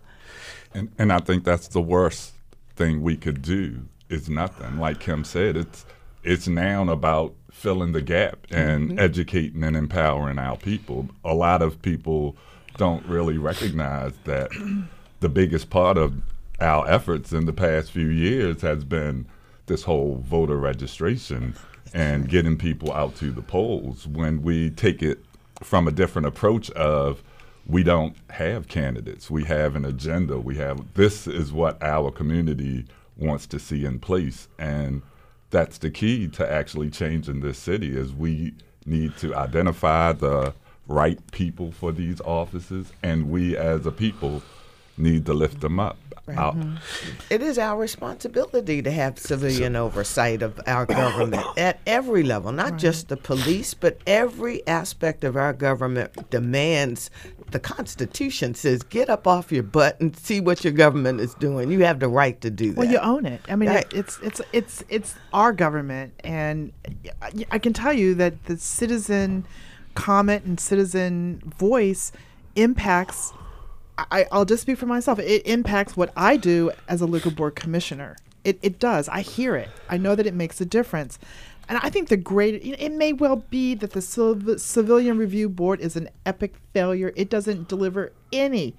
[0.74, 2.32] And, and I think that's the worst
[2.74, 4.78] thing we could do is nothing.
[4.78, 5.86] Like Kim said, it's
[6.24, 8.98] it's now about filling the gap and mm-hmm.
[8.98, 11.08] educating and empowering our people.
[11.24, 12.36] A lot of people
[12.76, 14.50] don't really recognize that
[15.20, 16.14] the biggest part of
[16.60, 19.26] our efforts in the past few years has been
[19.66, 21.54] this whole voter registration
[21.92, 25.18] and getting people out to the polls when we take it
[25.62, 27.22] from a different approach of
[27.66, 29.30] we don't have candidates.
[29.30, 30.38] We have an agenda.
[30.38, 35.02] We have this is what our community wants to see in place, and
[35.50, 37.96] that's the key to actually changing this city.
[37.96, 40.54] Is we need to identify the
[40.86, 44.42] right people for these offices, and we as a people
[44.98, 45.96] need to lift them up.
[46.36, 46.76] Out- mm-hmm.
[47.30, 52.76] It is our responsibility to have civilian oversight of our government at every level, not
[52.76, 57.10] just the police, but every aspect of our government demands.
[57.50, 61.70] The Constitution says, "Get up off your butt and see what your government is doing."
[61.70, 62.76] You have the right to do that.
[62.76, 63.40] Well, you own it.
[63.48, 63.86] I mean, Right.
[63.90, 66.72] it, it's it's it's it's our government, and
[67.22, 69.46] I, I can tell you that the citizen
[69.94, 72.12] comment and citizen voice
[72.54, 73.32] impacts.
[73.98, 75.18] I, I'll just speak for myself.
[75.18, 78.16] It impacts what I do as a liquor board commissioner.
[78.44, 79.08] It it does.
[79.08, 79.68] I hear it.
[79.88, 81.18] I know that it makes a difference.
[81.68, 85.80] And I think the great, it may well be that the Civ- Civilian Review Board
[85.80, 87.12] is an epic failure.
[87.14, 88.74] It doesn't deliver any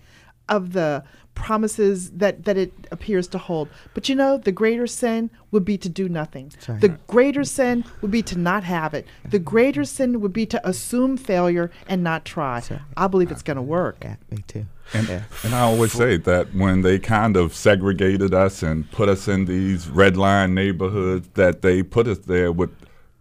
[0.47, 1.03] of the
[1.41, 3.69] promises that, that it appears to hold.
[3.93, 6.51] But you know, the greater sin would be to do nothing.
[6.67, 6.81] right.
[6.81, 9.07] The greater sin would be to not have it.
[9.29, 12.61] The greater sin would be to assume failure and not try.
[12.97, 13.97] I believe it's going to work.
[14.01, 14.65] Yeah, me too.
[14.93, 15.23] And, Yeah.
[15.43, 19.45] and I always say that when they kind of segregated us and put us in
[19.45, 22.71] these red line neighborhoods, that they put us there with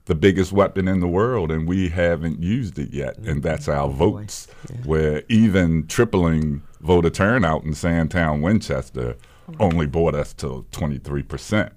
[0.06, 3.40] the biggest weapon in the world, and we haven't used it yet, and mm-hmm.
[3.40, 4.48] that's our votes.
[4.84, 9.16] Where even tripling voter turnout in Sandtown, Winchester,
[9.60, 11.72] only brought us to 23 percent.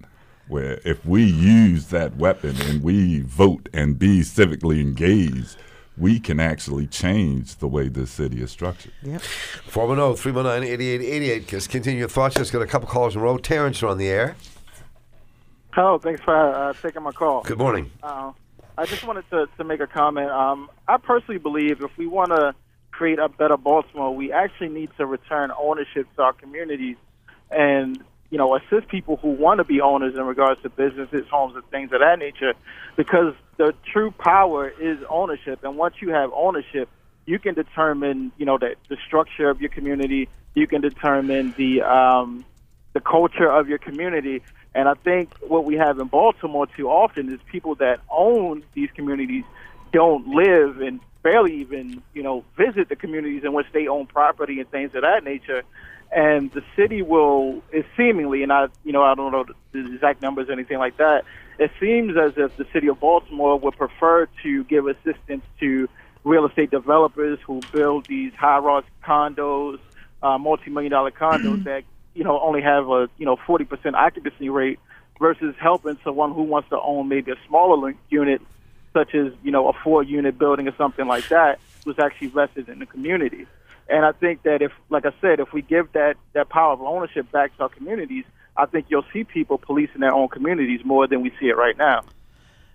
[0.47, 5.55] Where if we use that weapon and we vote and be civically engaged,
[5.97, 8.91] we can actually change the way this city is structured.
[9.03, 9.21] Yep.
[9.21, 11.47] 410 319 8888.
[11.47, 12.35] Just continue your thoughts.
[12.35, 13.37] Just got a couple callers in a row.
[13.37, 14.35] Terrence, you're on the air.
[15.73, 17.43] Hello, thanks for uh, taking my call.
[17.43, 17.89] Good morning.
[18.03, 18.33] Uh,
[18.77, 20.29] I just wanted to, to make a comment.
[20.29, 22.53] Um, I personally believe if we want to
[23.01, 26.97] create a better Baltimore, we actually need to return ownership to our communities
[27.49, 31.55] and you know assist people who want to be owners in regards to businesses, homes,
[31.55, 32.53] and things of that nature.
[32.95, 36.89] Because the true power is ownership, and once you have ownership,
[37.25, 40.29] you can determine you know the, the structure of your community.
[40.53, 42.45] You can determine the um,
[42.93, 44.43] the culture of your community.
[44.75, 48.91] And I think what we have in Baltimore too often is people that own these
[48.93, 49.43] communities
[49.91, 54.59] don't live and barely even, you know, visit the communities in which they own property
[54.59, 55.63] and things of that nature.
[56.11, 60.21] And the city will, is seemingly, and I, you know, I don't know the exact
[60.21, 61.23] numbers or anything like that.
[61.57, 65.87] It seems as if the city of Baltimore would prefer to give assistance to
[66.23, 69.79] real estate developers who build these high-rise condos,
[70.21, 71.83] uh, multi-million dollar condos that
[72.13, 74.79] you know only have a you know 40% occupancy rate
[75.19, 78.41] versus helping someone who wants to own maybe a smaller unit
[78.93, 82.69] such as you know a four unit building or something like that was actually vested
[82.69, 83.47] in the community
[83.89, 86.81] and i think that if like i said if we give that that power of
[86.81, 88.25] ownership back to our communities
[88.57, 91.77] i think you'll see people policing their own communities more than we see it right
[91.77, 92.01] now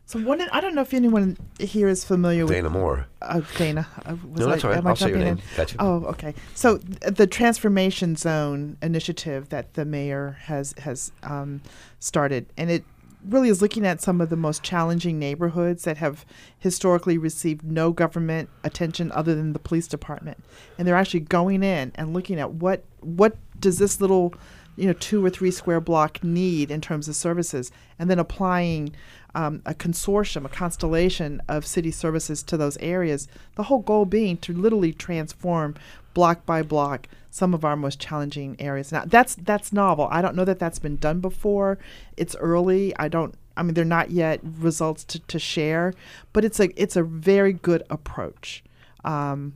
[0.09, 3.07] So one, I don't know if anyone here is familiar with Dana Moore.
[3.21, 3.89] Uh, Dana.
[4.07, 4.87] Uh, was No, that's I, all right.
[4.87, 5.39] I I'll say your name.
[5.39, 5.57] in?
[5.57, 5.77] Gotcha.
[5.81, 6.33] Oh, okay.
[6.55, 11.61] So th- the transformation zone initiative that the mayor has has um,
[11.99, 12.85] started, and it
[13.25, 16.25] really is looking at some of the most challenging neighborhoods that have
[16.59, 20.39] historically received no government attention other than the police department,
[20.79, 24.35] and they're actually going in and looking at what what does this little
[24.77, 28.95] you know two or three square block need in terms of services, and then applying
[29.35, 33.29] um, a consortium, a constellation of city services to those areas.
[33.57, 35.75] The whole goal being to literally transform
[36.15, 38.91] block by block some of our most challenging areas.
[38.91, 40.09] Now that's that's novel.
[40.11, 41.79] I don't know that that's been done before.
[42.17, 42.97] It's early.
[42.99, 43.35] I don't.
[43.59, 45.93] I mean, they're not yet results to, to share,
[46.33, 48.65] but it's a it's a very good approach.
[49.05, 49.55] Um,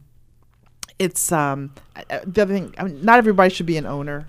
[0.98, 1.72] it's um,
[2.26, 2.74] the other thing.
[2.76, 4.28] I mean, not everybody should be an owner.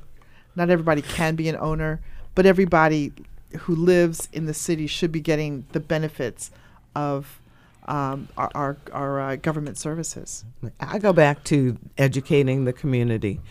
[0.55, 2.01] Not everybody can be an owner,
[2.35, 3.13] but everybody
[3.59, 6.51] who lives in the city should be getting the benefits
[6.95, 7.39] of
[7.87, 10.45] um, our our, our uh, government services.
[10.79, 13.41] I go back to educating the community.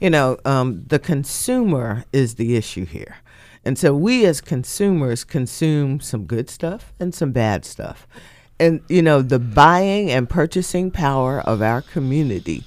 [0.00, 3.16] You know, um, the consumer is the issue here.
[3.64, 8.06] And so we as consumers consume some good stuff and some bad stuff.
[8.58, 12.64] And, you know, the buying and purchasing power of our community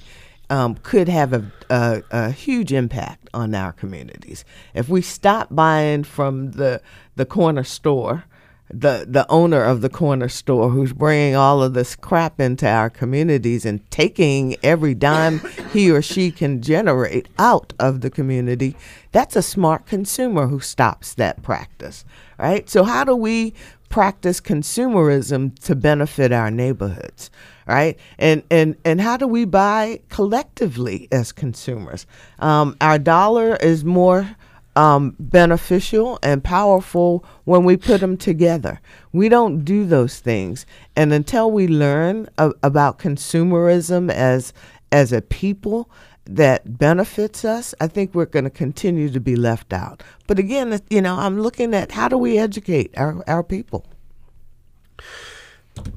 [0.50, 4.44] um, could have a, a, a huge impact on our communities.
[4.74, 6.80] If we stop buying from the,
[7.16, 8.24] the corner store,
[8.70, 12.88] the the owner of the corner store who's bringing all of this crap into our
[12.88, 15.40] communities and taking every dime
[15.72, 18.74] he or she can generate out of the community
[19.12, 22.06] that's a smart consumer who stops that practice
[22.38, 23.52] right so how do we
[23.94, 27.30] practice consumerism to benefit our neighborhoods
[27.64, 27.96] right?
[28.18, 32.04] And and and how do we buy collectively as consumers?
[32.40, 34.36] Um, our dollar is more
[34.74, 38.80] um, beneficial and powerful when we put them together.
[39.12, 40.66] We don't do those things,
[40.96, 44.52] and until we learn a- about consumerism as
[44.90, 45.88] as a people
[46.26, 50.02] that benefits us, I think we're going to continue to be left out.
[50.26, 53.84] But again, you know, I'm looking at how do we educate our, our people.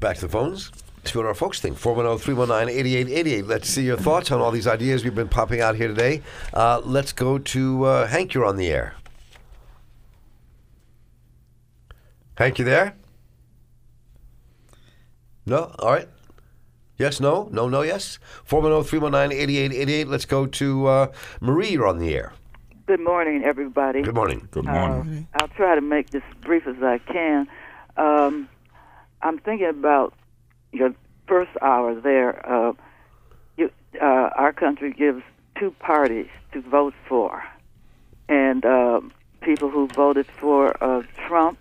[0.00, 0.70] Back to the phones.
[0.98, 1.74] Let's our folks thing.
[1.74, 3.46] 410 319 8888.
[3.46, 6.22] Let's see your thoughts on all these ideas we've been popping out here today.
[6.52, 8.34] Uh, let's go to uh, Hank.
[8.34, 8.94] You're on the air.
[12.36, 12.94] Hank, you there?
[15.46, 15.74] No?
[15.78, 16.08] All right.
[16.98, 17.48] Yes, no?
[17.52, 18.18] No, no, yes?
[18.44, 20.08] 410 319 8888.
[20.08, 21.06] Let's go to uh,
[21.40, 21.68] Marie.
[21.70, 22.32] You're on the air.
[22.86, 24.02] Good morning, everybody.
[24.02, 24.48] Good morning.
[24.50, 25.28] Good Uh, morning.
[25.40, 27.46] I'll try to make this brief as I can.
[27.96, 28.48] Um,
[29.22, 30.12] I'm thinking about
[30.72, 30.92] your
[31.28, 32.44] first hour there.
[32.50, 32.72] Uh,
[33.56, 33.70] you,
[34.02, 35.22] uh, our country gives
[35.58, 37.44] two parties to vote for,
[38.28, 39.00] and uh,
[39.42, 41.58] people who voted for uh, Trump,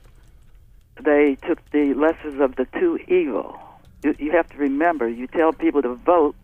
[1.04, 3.60] they took the lessons of the two evil.
[4.18, 6.36] You, have to remember, you tell people to vote,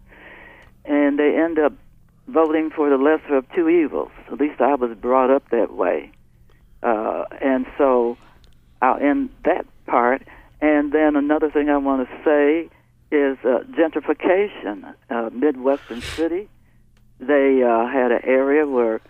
[0.86, 1.74] and they end up
[2.28, 4.11] voting for the lesser of two evils.
[4.32, 6.11] At least I was brought up that way.
[6.82, 8.18] Uh, and so
[8.82, 10.24] I'll end that part.
[10.61, 12.70] And then another thing I want to say
[13.11, 14.93] is uh, gentrification.
[15.09, 16.49] Uh, Midwestern City,
[17.20, 19.01] they uh, had an area where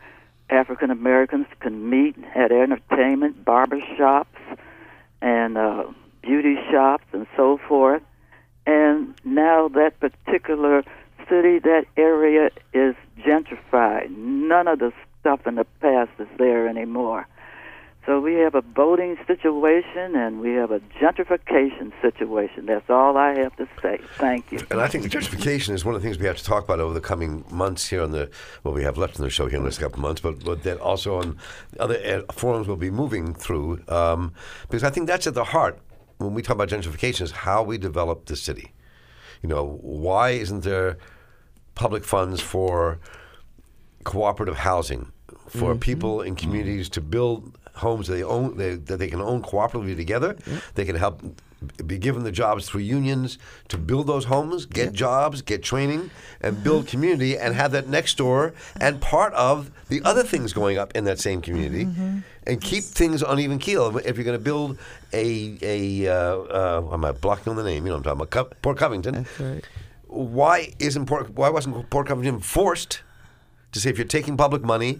[0.49, 4.37] African Americans could meet, had entertainment, barber shops,
[5.21, 5.85] and uh,
[6.21, 8.03] beauty shops, and so forth.
[8.65, 10.83] And now that particular
[11.29, 14.09] city, that area is gentrified.
[14.15, 17.27] None of the stuff in the past is there anymore.
[18.05, 22.65] So we have a voting situation and we have a gentrification situation.
[22.65, 24.01] That's all I have to say.
[24.17, 24.59] Thank you.
[24.69, 26.81] And I think the gentrification is one of the things we have to talk about
[26.81, 28.29] over the coming months here on the
[28.63, 30.43] what we have left in the show here in the next couple of months, but,
[30.43, 31.37] but that also on
[31.79, 34.33] other uh, forums we'll be moving through um,
[34.67, 35.79] because I think that's at the heart
[36.17, 38.73] when we talk about gentrification is how we develop the city.
[39.41, 40.97] You know, why isn't there
[41.75, 42.99] public funds for
[44.03, 45.11] cooperative housing
[45.47, 45.79] for mm-hmm.
[45.79, 49.95] people in communities to build homes that they own they, that they can own cooperatively
[49.95, 50.37] together.
[50.75, 51.21] They can help
[51.85, 53.37] be given the jobs through unions
[53.69, 56.11] to build those homes, get jobs, get training,
[56.41, 60.77] and build community, and have that next door and part of the other things going
[60.77, 61.87] up in that same community,
[62.47, 63.97] and keep things on even keel.
[63.97, 64.77] If you're going to build
[65.13, 67.85] a a uh, uh, am I blocking on the name?
[67.85, 69.13] You know what I'm talking about Co- Port Covington.
[69.13, 69.63] That's right.
[70.07, 73.01] Why isn't Port, why wasn't Port Covington forced
[73.71, 74.99] to say if you're taking public money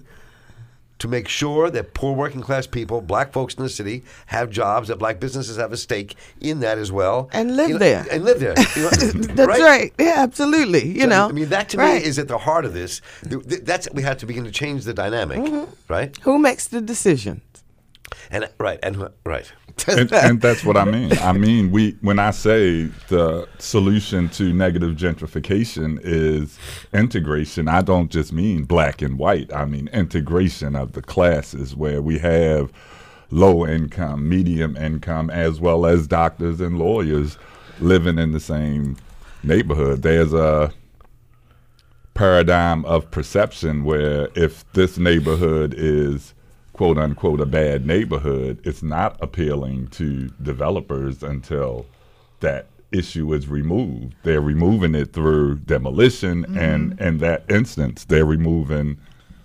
[1.04, 4.88] to make sure that poor working class people, black folks in the city, have jobs,
[4.88, 8.06] that black businesses have a stake in that as well, And live You know, there.
[8.10, 8.56] and live there.
[8.76, 8.90] You know,
[9.36, 9.92] That's right.
[10.00, 10.88] Yeah, absolutely.
[10.88, 12.02] You So, know, I mean, that to right.
[12.02, 13.02] me is at the heart of this.
[13.30, 15.70] Th- th- That's we have to begin to change the dynamic, Mm-hmm.
[15.90, 16.18] right?
[16.22, 17.42] who makes the decisions.
[18.32, 19.52] And right, and right.
[19.88, 21.14] and, and that's what I mean.
[21.20, 26.58] I mean, we when I say the solution to negative gentrification is
[26.94, 29.54] integration, I don't just mean black and white.
[29.54, 32.72] I mean integration of the classes where we have
[33.32, 37.38] low income, medium income, as well as doctors and lawyers
[37.80, 38.96] living in the same
[39.44, 40.04] neighborhood.
[40.04, 40.72] There's a
[42.14, 46.34] paradigm of perception where if this neighborhood is
[46.74, 51.86] quote unquote a bad neighborhood, it's not appealing to developers until
[52.40, 54.16] that issue is removed.
[54.24, 56.58] They're removing it through demolition mm-hmm.
[56.58, 58.06] and in that instance.
[58.06, 58.98] They're removing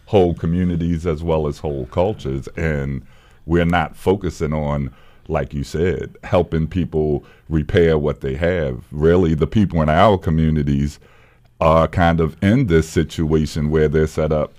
[0.07, 2.49] whole communities as well as whole cultures.
[2.57, 3.07] And
[3.47, 4.93] we're not focusing on
[5.31, 8.83] like you said helping people repair what they have.
[8.91, 10.99] Really the people in our communities
[11.61, 14.55] are kind of in this situation where they're set up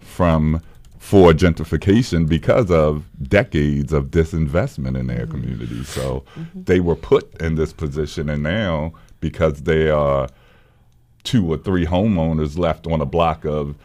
[0.00, 0.60] from
[1.00, 5.88] for gentrification because of decades of disinvestment in their communities.
[5.88, 6.62] So mm-hmm.
[6.62, 10.28] they were put in this position, and now because they are
[11.24, 13.76] two or three homeowners left on a block of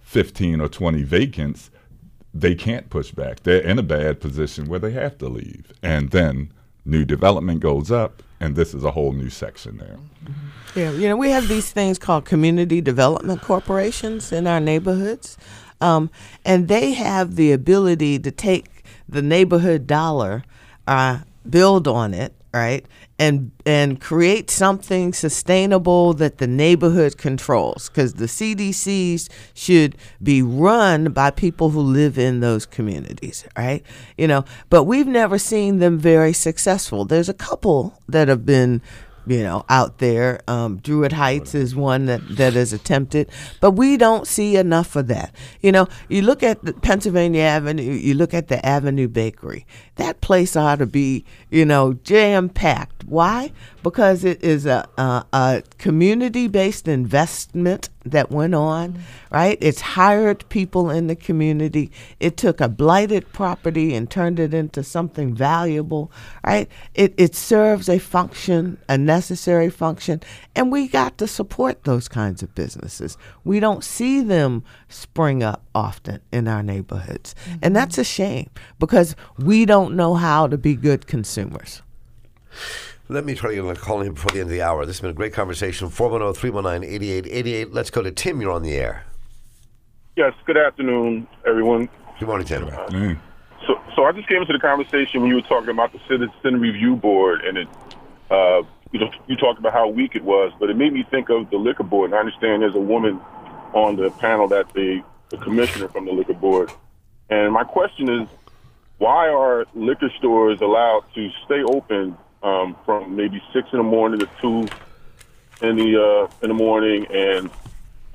[0.00, 1.70] 15 or 20 vacants,
[2.32, 3.42] they can't push back.
[3.42, 5.72] They're in a bad position where they have to leave.
[5.82, 6.52] And then
[6.86, 9.98] new development goes up, and this is a whole new section there.
[10.24, 10.78] Mm-hmm.
[10.78, 15.36] Yeah, you know, we have these things called community development corporations in our neighborhoods,
[15.82, 16.10] um,
[16.44, 20.44] and they have the ability to take the neighborhood dollar,
[20.86, 22.86] uh, build on it, right,
[23.18, 27.88] and and create something sustainable that the neighborhood controls.
[27.88, 33.84] Because the CDCs should be run by people who live in those communities, right?
[34.16, 37.04] You know, but we've never seen them very successful.
[37.04, 38.80] There's a couple that have been
[39.26, 40.40] you know, out there.
[40.48, 45.08] Um, Druid Heights is one that, that is attempted, but we don't see enough of
[45.08, 45.34] that.
[45.60, 49.66] You know, you look at the Pennsylvania Avenue, you look at the Avenue Bakery.
[49.96, 53.04] That place ought to be, you know, jam packed.
[53.04, 53.52] Why?
[53.82, 58.98] Because it is a, a, a community based investment that went on,
[59.30, 59.58] right?
[59.60, 61.90] It's hired people in the community.
[62.20, 66.10] It took a blighted property and turned it into something valuable,
[66.44, 66.68] right?
[66.94, 70.20] It, it serves a function, a necessary function,
[70.54, 73.16] and we got to support those kinds of businesses.
[73.44, 77.34] We don't see them spring up often in our neighborhoods.
[77.62, 81.82] And that's a shame because we don't know how to be good consumers.
[83.12, 84.86] Let me try to call him before the end of the hour.
[84.86, 85.90] This has been a great conversation.
[85.90, 87.72] 410 319 8888.
[87.74, 88.40] Let's go to Tim.
[88.40, 89.04] You're on the air.
[90.16, 91.90] Yes, good afternoon, everyone.
[92.18, 92.68] Good morning, Tim.
[92.68, 93.18] Mm.
[93.66, 96.58] So, so I just came into the conversation when you were talking about the Citizen
[96.58, 97.68] Review Board, and it,
[98.30, 101.28] uh, you know, you talked about how weak it was, but it made me think
[101.28, 102.10] of the Liquor Board.
[102.10, 103.20] And I understand there's a woman
[103.74, 106.72] on the panel that the, the commissioner from the Liquor Board.
[107.28, 108.28] And my question is,
[108.98, 114.20] why are liquor stores allowed to stay open um, from maybe six in the morning
[114.20, 114.68] to two
[115.66, 117.50] in the uh, in the morning, and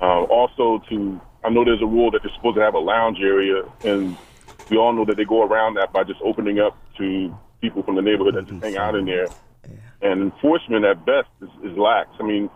[0.00, 3.18] uh, also to I know there's a rule that they're supposed to have a lounge
[3.20, 4.16] area, and
[4.70, 7.96] we all know that they go around that by just opening up to people from
[7.96, 9.28] the neighborhood that just hang out in there.
[10.00, 12.10] And enforcement at best is, is lax.
[12.20, 12.50] I mean,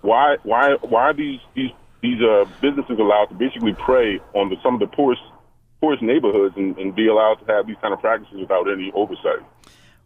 [0.00, 4.56] why why why are these these these uh, businesses allowed to basically prey on the,
[4.62, 5.22] some of the poorest
[5.80, 9.40] poorest neighborhoods and, and be allowed to have these kind of practices without any oversight?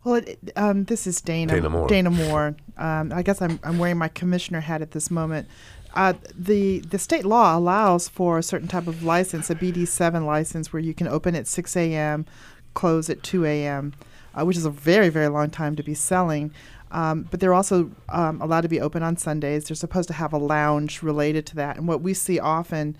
[0.05, 1.53] Well, it, um, this is Dana.
[1.53, 1.89] Dana Moore.
[1.89, 2.57] Dana Moore.
[2.77, 5.49] Um, I guess I'm, I'm wearing my commissioner hat at this moment.
[5.95, 10.73] Uh, the the state law allows for a certain type of license, a BD7 license,
[10.73, 12.27] where you can open at 6 a.m.,
[12.75, 13.95] close at 2 a.m.,
[14.35, 16.53] uh, which is a very very long time to be selling.
[16.91, 19.65] Um, but they're also um, allowed to be open on Sundays.
[19.65, 21.77] They're supposed to have a lounge related to that.
[21.77, 22.97] And what we see often,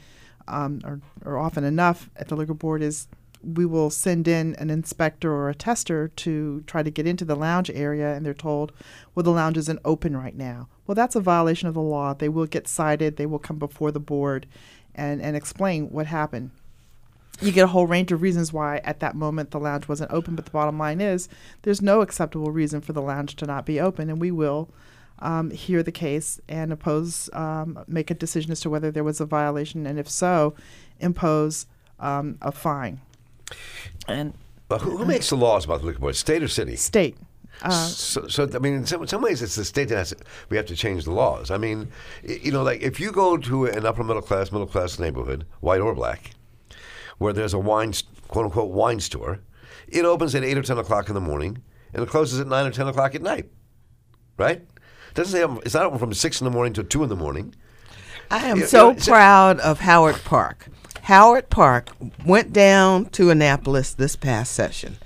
[0.47, 3.09] um, or, or often enough at the liquor board, is
[3.43, 7.37] we will send in an inspector or a tester to try to get into the
[7.37, 8.73] lounge area, and they're told,
[9.15, 10.69] well, the lounge isn't open right now.
[10.87, 12.15] Well, that's a violation of the law.
[12.15, 14.47] They will get cited, they will come before the board
[14.95, 16.51] and, and explain what happened.
[17.41, 20.35] You get a whole range of reasons why at that moment the lounge wasn't open,
[20.35, 21.29] but the bottom line is
[21.63, 24.69] there's no acceptable reason for the lounge to not be open, and we will
[25.21, 29.21] um, hear the case and oppose, um, make a decision as to whether there was
[29.21, 30.55] a violation, and if so,
[30.99, 31.67] impose
[32.01, 33.01] um, a fine.
[34.07, 34.35] And
[34.69, 36.17] But who, who makes the laws about the liquor board?
[36.17, 36.77] State or city?
[36.77, 37.17] state.
[37.61, 40.17] Uh, so, so I mean, in some, some ways, it's the state that has to,
[40.49, 41.51] we have to change the laws.
[41.51, 41.89] I mean,
[42.23, 45.81] you know, like if you go to an upper middle class, middle class neighborhood, white
[45.81, 46.31] or black,
[47.19, 47.93] where there's a wine,
[48.29, 49.41] quote unquote, wine store,
[49.89, 51.61] it opens at eight or ten o'clock in the morning,
[51.93, 53.47] and it closes at nine or ten o'clock at night,
[54.37, 54.59] right?
[54.59, 57.17] It doesn't say it's not open from six in the morning to two in the
[57.17, 57.57] morning.
[58.31, 60.69] I am Yeah, so yeah, so- proud of Howard Park.
[61.09, 61.89] Howard Park
[62.27, 64.99] went down to Annapolis this past session.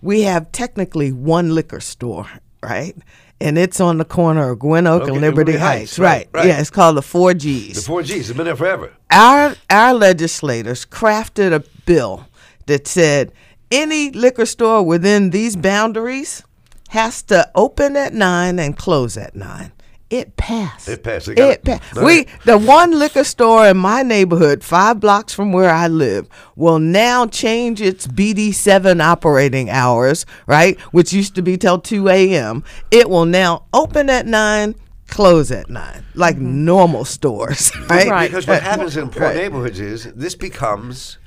[0.00, 2.28] We have technically one liquor store,
[2.62, 2.94] right?
[3.40, 6.28] And it's on the corner of Gwynn Oak Okay, and Liberty, Liberty Heights, Heights, right,
[6.32, 6.46] right.
[6.46, 8.92] Yeah, it's called the Four Gs The four G's have been there forever.
[9.10, 12.28] our our legislators crafted a bill
[12.66, 13.32] that said
[13.72, 16.44] any liquor store within these boundaries
[16.90, 19.72] has to open at nine and close at nine.
[20.10, 20.88] It passed.
[20.88, 21.28] It passed.
[21.28, 21.64] It it.
[21.64, 22.00] passed.
[22.02, 26.78] We the one liquor store in my neighborhood, five blocks from where I live, will
[26.78, 32.64] now change its BD seven operating hours, right, which used to be till two a.m.
[32.90, 34.74] It will now open at nine,
[35.08, 36.64] close at nine, like mm-hmm.
[36.64, 38.08] normal stores, right?
[38.08, 38.30] Right.
[38.30, 39.36] Because what happens in poor Right.
[39.36, 41.18] neighborhoods is this becomes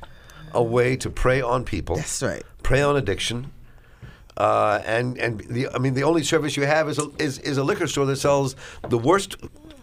[0.53, 1.97] a way to prey on people.
[1.97, 2.43] That's right.
[2.63, 3.51] Prey on addiction.
[4.37, 7.57] Uh, and and the I mean the only service you have is a, is, is
[7.57, 8.55] a liquor store that sells
[8.87, 9.35] the worst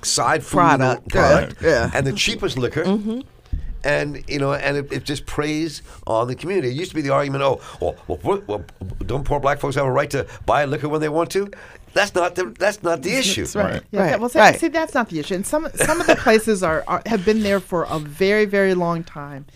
[0.03, 1.91] side food Product, product yeah, yeah.
[1.95, 2.85] and the cheapest liquor.
[3.85, 6.69] And you know, and it, it just preys on the community.
[6.69, 8.65] It used to be the argument, oh, well, well, well, well,
[9.07, 11.49] don't poor black folks have a right to buy liquor when they want to?
[11.95, 13.43] That's not the that's not the issue.
[13.43, 13.73] That's right.
[13.73, 13.83] Right.
[13.91, 14.59] Yeah, Right, that- well, see, right.
[14.61, 15.35] see, that's not the issue.
[15.35, 18.75] And some some of the places are, are have been there for a very very
[18.75, 19.47] long time,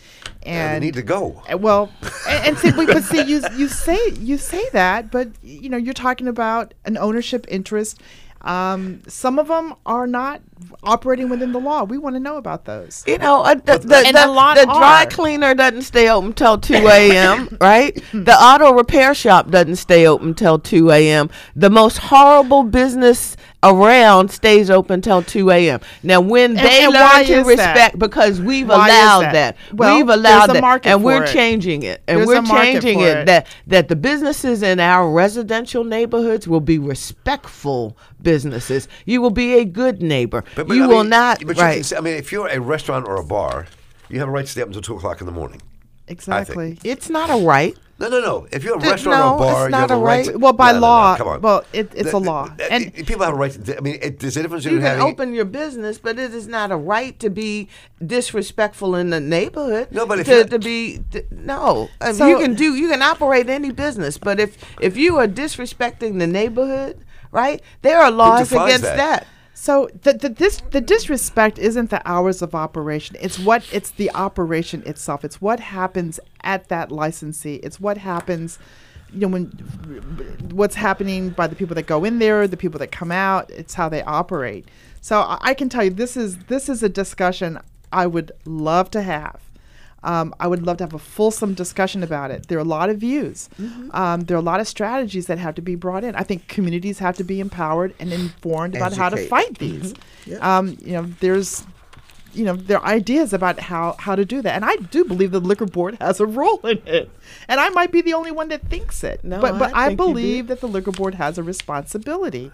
[0.43, 1.43] And and they need to go.
[1.53, 1.91] Uh, Well,
[2.28, 5.76] and, and see, but, but see, you you say you say that, but you know,
[5.76, 8.01] you're talking about an ownership interest.
[8.43, 10.41] Um, some of them are not
[10.82, 11.84] operating within the law.
[11.84, 13.04] We want to know about those.
[13.06, 16.58] You know, uh, the, the, And the, lot the dry cleaner doesn't stay open till
[16.58, 17.94] 2 a.m., right?
[18.12, 21.30] The auto repair shop doesn't stay open till 2 a.m.
[21.56, 25.80] The most horrible business around stays open till 2 a.m.
[26.02, 27.74] Now, when And- they and learn to is that?
[27.74, 29.32] respect, because we've Why allowed that?
[29.32, 29.56] that.
[29.72, 30.60] Well, we've allowed that.
[30.60, 31.32] market and we're it.
[31.32, 32.02] changing it.
[32.08, 33.26] And There's we're changing it, it.
[33.26, 38.88] that that the businesses in our residential neighborhoods will be respectful businesses.
[39.04, 40.44] You will be a good neighbor.
[40.55, 41.44] But, but you I will mean, not.
[41.46, 41.74] But you right.
[41.76, 43.66] can say, I mean, if you're a restaurant or a bar,
[44.09, 45.62] you have a right to stay up until two o'clock in the morning.
[46.09, 46.78] Exactly.
[46.84, 47.76] It's not a right.
[47.98, 48.48] No, no, no.
[48.50, 50.26] If you're a restaurant no, or a bar, it's you not have a a right.
[50.26, 50.32] right.
[50.32, 51.40] To, Well, by No, no, no, law- come on.
[51.40, 52.46] well, it- it's a law.
[52.59, 53.64] Uh, and And- people have a right.
[53.64, 56.48] To, I mean, it, there's a difference You can open your business, but it is
[56.48, 57.68] not a right to be
[58.05, 59.88] disrespectful in the neighborhood.
[59.92, 63.48] No, but if to, to be t- no, So- you can do you can operate
[63.48, 66.98] any business, but if if you are disrespecting the neighborhood,
[67.30, 67.62] right?
[67.82, 68.96] There are laws against that?
[68.96, 69.26] that.
[69.62, 73.16] So the, the this the disrespect isn't the hours of operation.
[73.20, 75.24] It's what it's the operation itself.
[75.24, 77.60] It's what happens at that licensee.
[77.62, 78.58] It's what happens,
[79.12, 79.46] you know, when
[80.50, 83.52] what's happening by the people that go in there, the people that come out.
[83.52, 84.66] It's how they operate.
[85.00, 87.60] So I, I can tell you this is this is a discussion
[87.92, 89.40] I would love to have.
[90.05, 92.48] Um, I would love to have a fulsome discussion about it.
[92.48, 93.48] There are a lot of views.
[93.92, 96.14] Um, there are a lot of strategies that have to be brought in.
[96.16, 99.94] I think communities have to be empowered and informed about how to fight these.
[100.40, 101.64] Um, you know, there's,
[102.34, 105.30] you know, there are ideas about how how to do that, and I do believe
[105.32, 107.11] the liquor board has a role in it.
[107.46, 109.22] And I might be the only one that thinks it.
[109.22, 110.12] No, but but I I, think you do.
[110.12, 112.50] believe that the liquor board has a responsibility.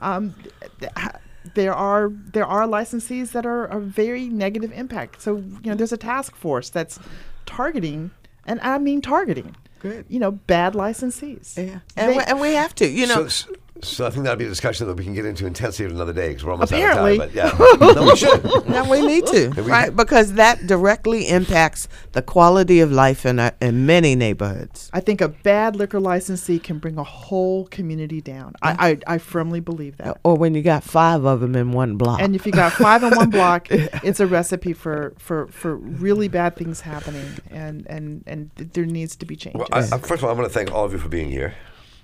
[0.00, 0.34] Um,
[0.80, 1.18] th- ha-
[1.54, 5.20] there are there are licensees that are a very negative impact.
[5.22, 6.98] So you know, there's a task force that's
[7.46, 8.10] targeting,
[8.46, 9.56] and I mean targeting.
[9.80, 10.06] Good.
[10.08, 11.56] You know, bad licensees.
[11.56, 12.86] Yeah, and, They- we, and we have to.
[12.88, 13.52] You know, so,
[13.82, 16.28] so I think that'll be a discussion that we can get into intensely another day
[16.28, 17.20] because we're almost Apparently.
[17.20, 17.58] out of time.
[17.80, 18.68] But yeah, no, we should.
[18.68, 19.94] No, we need to, we- right?
[19.94, 24.90] Because that directly impacts the quality of life in, our, in many neighborhoods.
[24.92, 28.54] I think a bad liquor licensee can bring a whole community down.
[28.62, 30.18] I, I, I firmly believe that.
[30.24, 32.20] Or when you got five of them in one block.
[32.22, 36.28] And if you got five in one block, it's a recipe for, for, for really
[36.28, 39.58] bad things happening, and and and there needs to be changes.
[39.58, 41.30] Well, I, I, first of all, I want to thank all of you for being
[41.30, 41.54] here.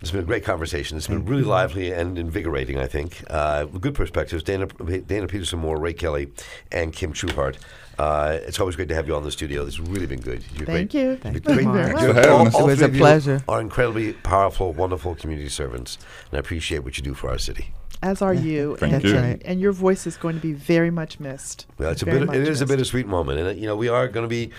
[0.01, 0.96] It's been a great conversation.
[0.96, 3.24] It's been really lively and invigorating, I think.
[3.28, 4.44] Uh, good perspectives.
[4.44, 6.28] Dana, Dana Peterson Moore, Ray Kelly,
[6.70, 7.57] and Kim Trueheart.
[7.99, 9.64] Uh, it's always great to have you on the studio.
[9.64, 10.44] This has really been good.
[10.55, 11.03] You're Thank great.
[11.03, 11.16] you.
[11.16, 11.59] Thank great.
[11.64, 12.01] you very much.
[12.03, 13.42] You're- for having all- all It was a pleasure.
[13.49, 15.99] Are incredibly powerful, wonderful community servants,
[16.30, 17.72] and I appreciate what you do for our city.
[18.01, 19.16] As are you, Thank and, you.
[19.16, 21.66] and and your voice is going to be very much missed.
[21.76, 22.26] Well, it's a Very bit.
[22.28, 22.70] much It is a missed.
[22.70, 24.53] bittersweet moment, and uh, you know we are going to be.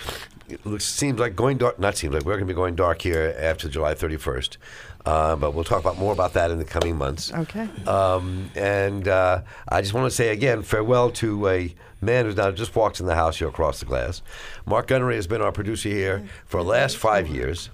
[0.50, 1.80] It seems like going dark.
[1.80, 4.58] Not seems like we're going to be going dark here after July thirty first,
[5.06, 7.32] uh, but we'll talk about more about that in the coming months.
[7.34, 7.68] Okay.
[7.86, 12.52] Um, and uh, I just want to say again, farewell to a man who's now
[12.52, 14.22] just walked in the house here across the glass.
[14.66, 17.70] Mark Gunnery has been our producer here for the last five years.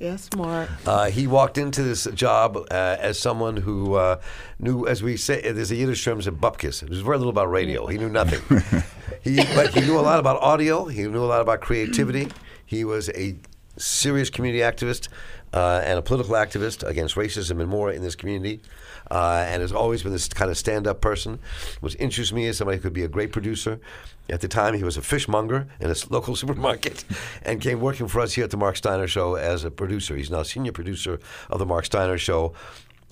[0.00, 0.68] Yes, Mark.
[0.86, 4.20] Uh, he walked into this job uh, as someone who uh,
[4.58, 6.80] knew, as we say, there's a Yiddish term, a bupkis.
[6.80, 7.86] There's very little about radio.
[7.86, 8.42] He knew nothing.
[9.22, 10.86] he, but he knew a lot about audio.
[10.86, 12.28] He knew a lot about creativity.
[12.66, 13.36] He was a
[13.76, 15.08] serious community activist.
[15.52, 18.60] uh, and a political activist against racism and more in this community.
[19.10, 21.38] Uh, and has always been this kind of stand-up person.
[21.80, 23.80] Was interested me as somebody who could be a great producer.
[24.28, 27.04] At the time, he was a fishmonger in a local supermarket,
[27.42, 30.16] and came working for us here at the Mark Steiner Show as a producer.
[30.16, 32.52] He's now senior producer of the Mark Steiner Show.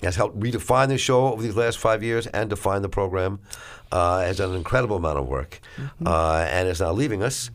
[0.01, 3.39] Has helped redefine the show over these last five years and define the program.
[3.91, 5.59] Uh, has done an incredible amount of work,
[6.05, 7.51] uh, and is now leaving us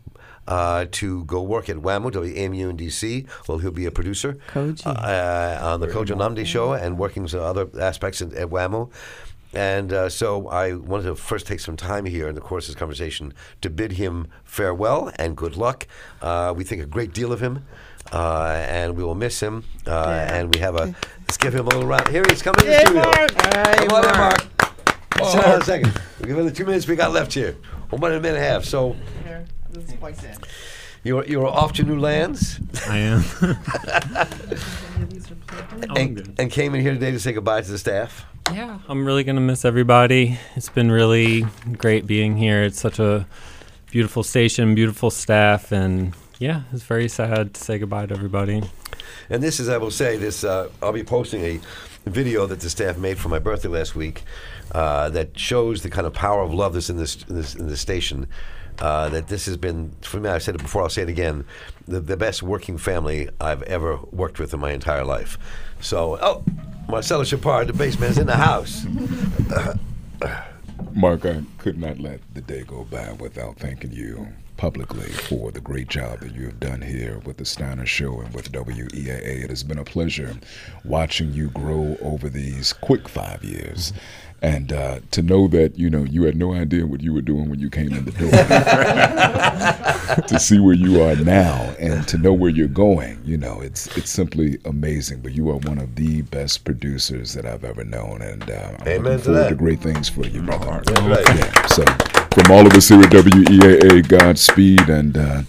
[0.47, 3.27] uh, to go work at WAMU, WAMU in DC.
[3.47, 4.85] Well, he'll be a producer Kojo.
[4.87, 8.89] uh, on the Kojo Nnamdi show and working some other aspects at, at WAMU.
[9.53, 12.75] And uh, so I wanted to first take some time here in the course of
[12.75, 15.87] this conversation to bid him farewell and good luck.
[16.21, 17.63] Uh, we think a great deal of him,
[18.11, 19.63] uh, and we will miss him.
[19.87, 22.07] Uh, And we have a let's give him a little round.
[22.09, 23.01] Here he's coming in the studio.
[23.87, 24.41] Come on in, Mark.
[25.31, 26.01] Sit down a second.
[26.19, 27.55] We'll give him the two minutes we got left here.
[27.91, 28.65] One minute, a minute and a half.
[28.65, 28.97] So
[31.03, 32.59] you're you're off to new lands.
[32.87, 33.23] I am.
[35.95, 38.25] and, and came in here today to say goodbye to the staff.
[38.51, 40.39] yeah, I'm really gonna miss everybody.
[40.55, 41.45] It's been really
[41.77, 42.63] great being here.
[42.63, 43.27] It's such a
[43.91, 48.63] beautiful station, beautiful staff, and yeah, it's very sad to say goodbye to everybody.
[49.29, 50.43] And this is, I will say, this.
[50.43, 51.59] Uh, I'll be posting a
[52.09, 54.23] video that the staff made for my birthday last week
[54.71, 57.67] uh, that shows the kind of power of love that's in this in this, in
[57.67, 58.27] this station.
[58.79, 60.29] Uh, that this has been for me.
[60.29, 60.83] I said it before.
[60.83, 61.45] I'll say it again.
[61.87, 65.37] The, the best working family I've ever worked with in my entire life.
[65.79, 66.43] So, oh,
[66.89, 68.85] Marcellus Shepard, the bassman, is in the house.
[70.93, 75.59] Mark, I could not let the day go by without thanking you publicly for the
[75.59, 79.43] great job that you have done here with the Steiner Show and with WEAA.
[79.43, 80.33] It has been a pleasure
[80.83, 83.93] watching you grow over these quick five years.
[84.41, 87.49] And uh, to know that, you know, you had no idea what you were doing
[87.49, 88.29] when you came in the door.
[90.27, 93.87] to see where you are now and to know where you're going, you know, it's
[93.97, 95.21] it's simply amazing.
[95.21, 98.87] But you are one of the best producers that I've ever known, and uh, I'm
[98.87, 99.49] Amen looking to forward that.
[99.49, 100.83] to great things for you, brother.
[101.09, 101.25] right.
[101.35, 101.83] Yeah, so,
[102.33, 105.41] from all of us here at WEAA, Godspeed, and uh,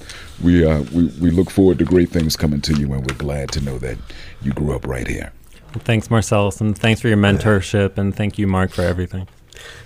[0.42, 3.50] we, uh, we we look forward to great things coming to you, and we're glad
[3.52, 3.98] to know that
[4.42, 5.32] you grew up right here.
[5.76, 9.28] Well, thanks, Marcellus, and thanks for your mentorship, and thank you, Mark, for everything.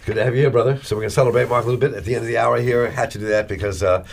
[0.06, 0.78] Good to have you here, brother.
[0.84, 2.60] So we're going to celebrate Mark a little bit at the end of the hour
[2.60, 2.88] here.
[2.88, 4.06] Had to do that because uh,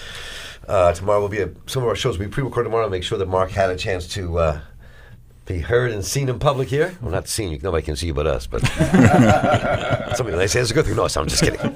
[0.67, 3.03] uh, tomorrow will be a, some of our shows will be pre-recorded tomorrow to make
[3.03, 4.59] sure that Mark had a chance to uh,
[5.45, 6.97] be heard and seen in public here.
[6.99, 7.59] Well, not seen.
[7.61, 8.47] Nobody can see you but us.
[8.47, 8.65] But
[10.15, 10.95] something they say it's a good thing.
[10.95, 11.59] No, I'm just kidding.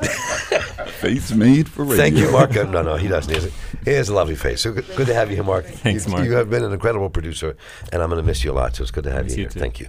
[1.01, 1.97] Face made for radio.
[1.97, 2.51] Thank you, Mark.
[2.71, 3.33] No, no, he doesn't.
[3.33, 3.51] He has, a,
[3.85, 4.61] he has a lovely face.
[4.61, 5.65] So good, good to have you here, Mark.
[5.65, 6.25] Thanks, you, Mark.
[6.25, 7.57] You have been an incredible producer,
[7.91, 8.75] and I'm going to miss you a lot.
[8.75, 9.49] So it's good to have Miss you you here.
[9.51, 9.59] too.
[9.59, 9.87] Thank you.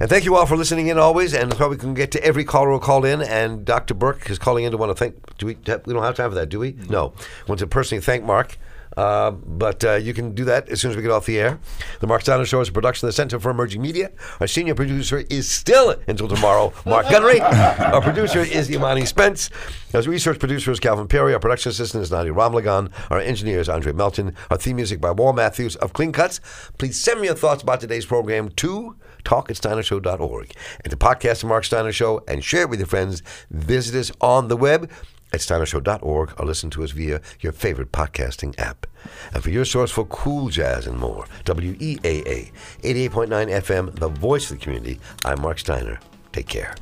[0.00, 1.32] And thank you all for listening in always.
[1.34, 3.22] And probably we can get to every caller who called in.
[3.22, 3.94] And Dr.
[3.94, 5.36] Burke is calling in to want to thank.
[5.38, 5.54] Do we?
[5.54, 6.72] We don't have time for that, do we?
[6.72, 6.92] Mm-hmm.
[6.92, 7.12] No.
[7.46, 8.58] Want to personally thank Mark.
[8.96, 11.58] Uh, but uh, you can do that as soon as we get off the air.
[12.00, 14.12] The Mark Steiner Show is a production of the Center for Emerging Media.
[14.40, 17.40] Our senior producer is still until tomorrow, Mark Gunnery.
[17.40, 19.50] Our producer is Imani Spence.
[19.94, 21.34] Our research producer is Calvin Perry.
[21.34, 22.90] Our production assistant is Nadia Ramlagan.
[23.10, 24.34] Our engineer is Andre Melton.
[24.50, 26.40] Our theme music by Wall Matthews of Clean Cuts.
[26.78, 30.52] Please send me your thoughts about today's program to talk at steinershow.org.
[30.84, 34.12] And to podcast the Mark Steiner Show and share it with your friends, visit us
[34.20, 34.90] on the web
[35.34, 38.86] at steinershow.org or listen to us via your favorite podcasting app.
[39.32, 44.58] And for your source for cool jazz and more, WEAA 88.9 FM, the voice of
[44.58, 45.98] the community, I'm Mark Steiner.
[46.32, 46.74] Take care.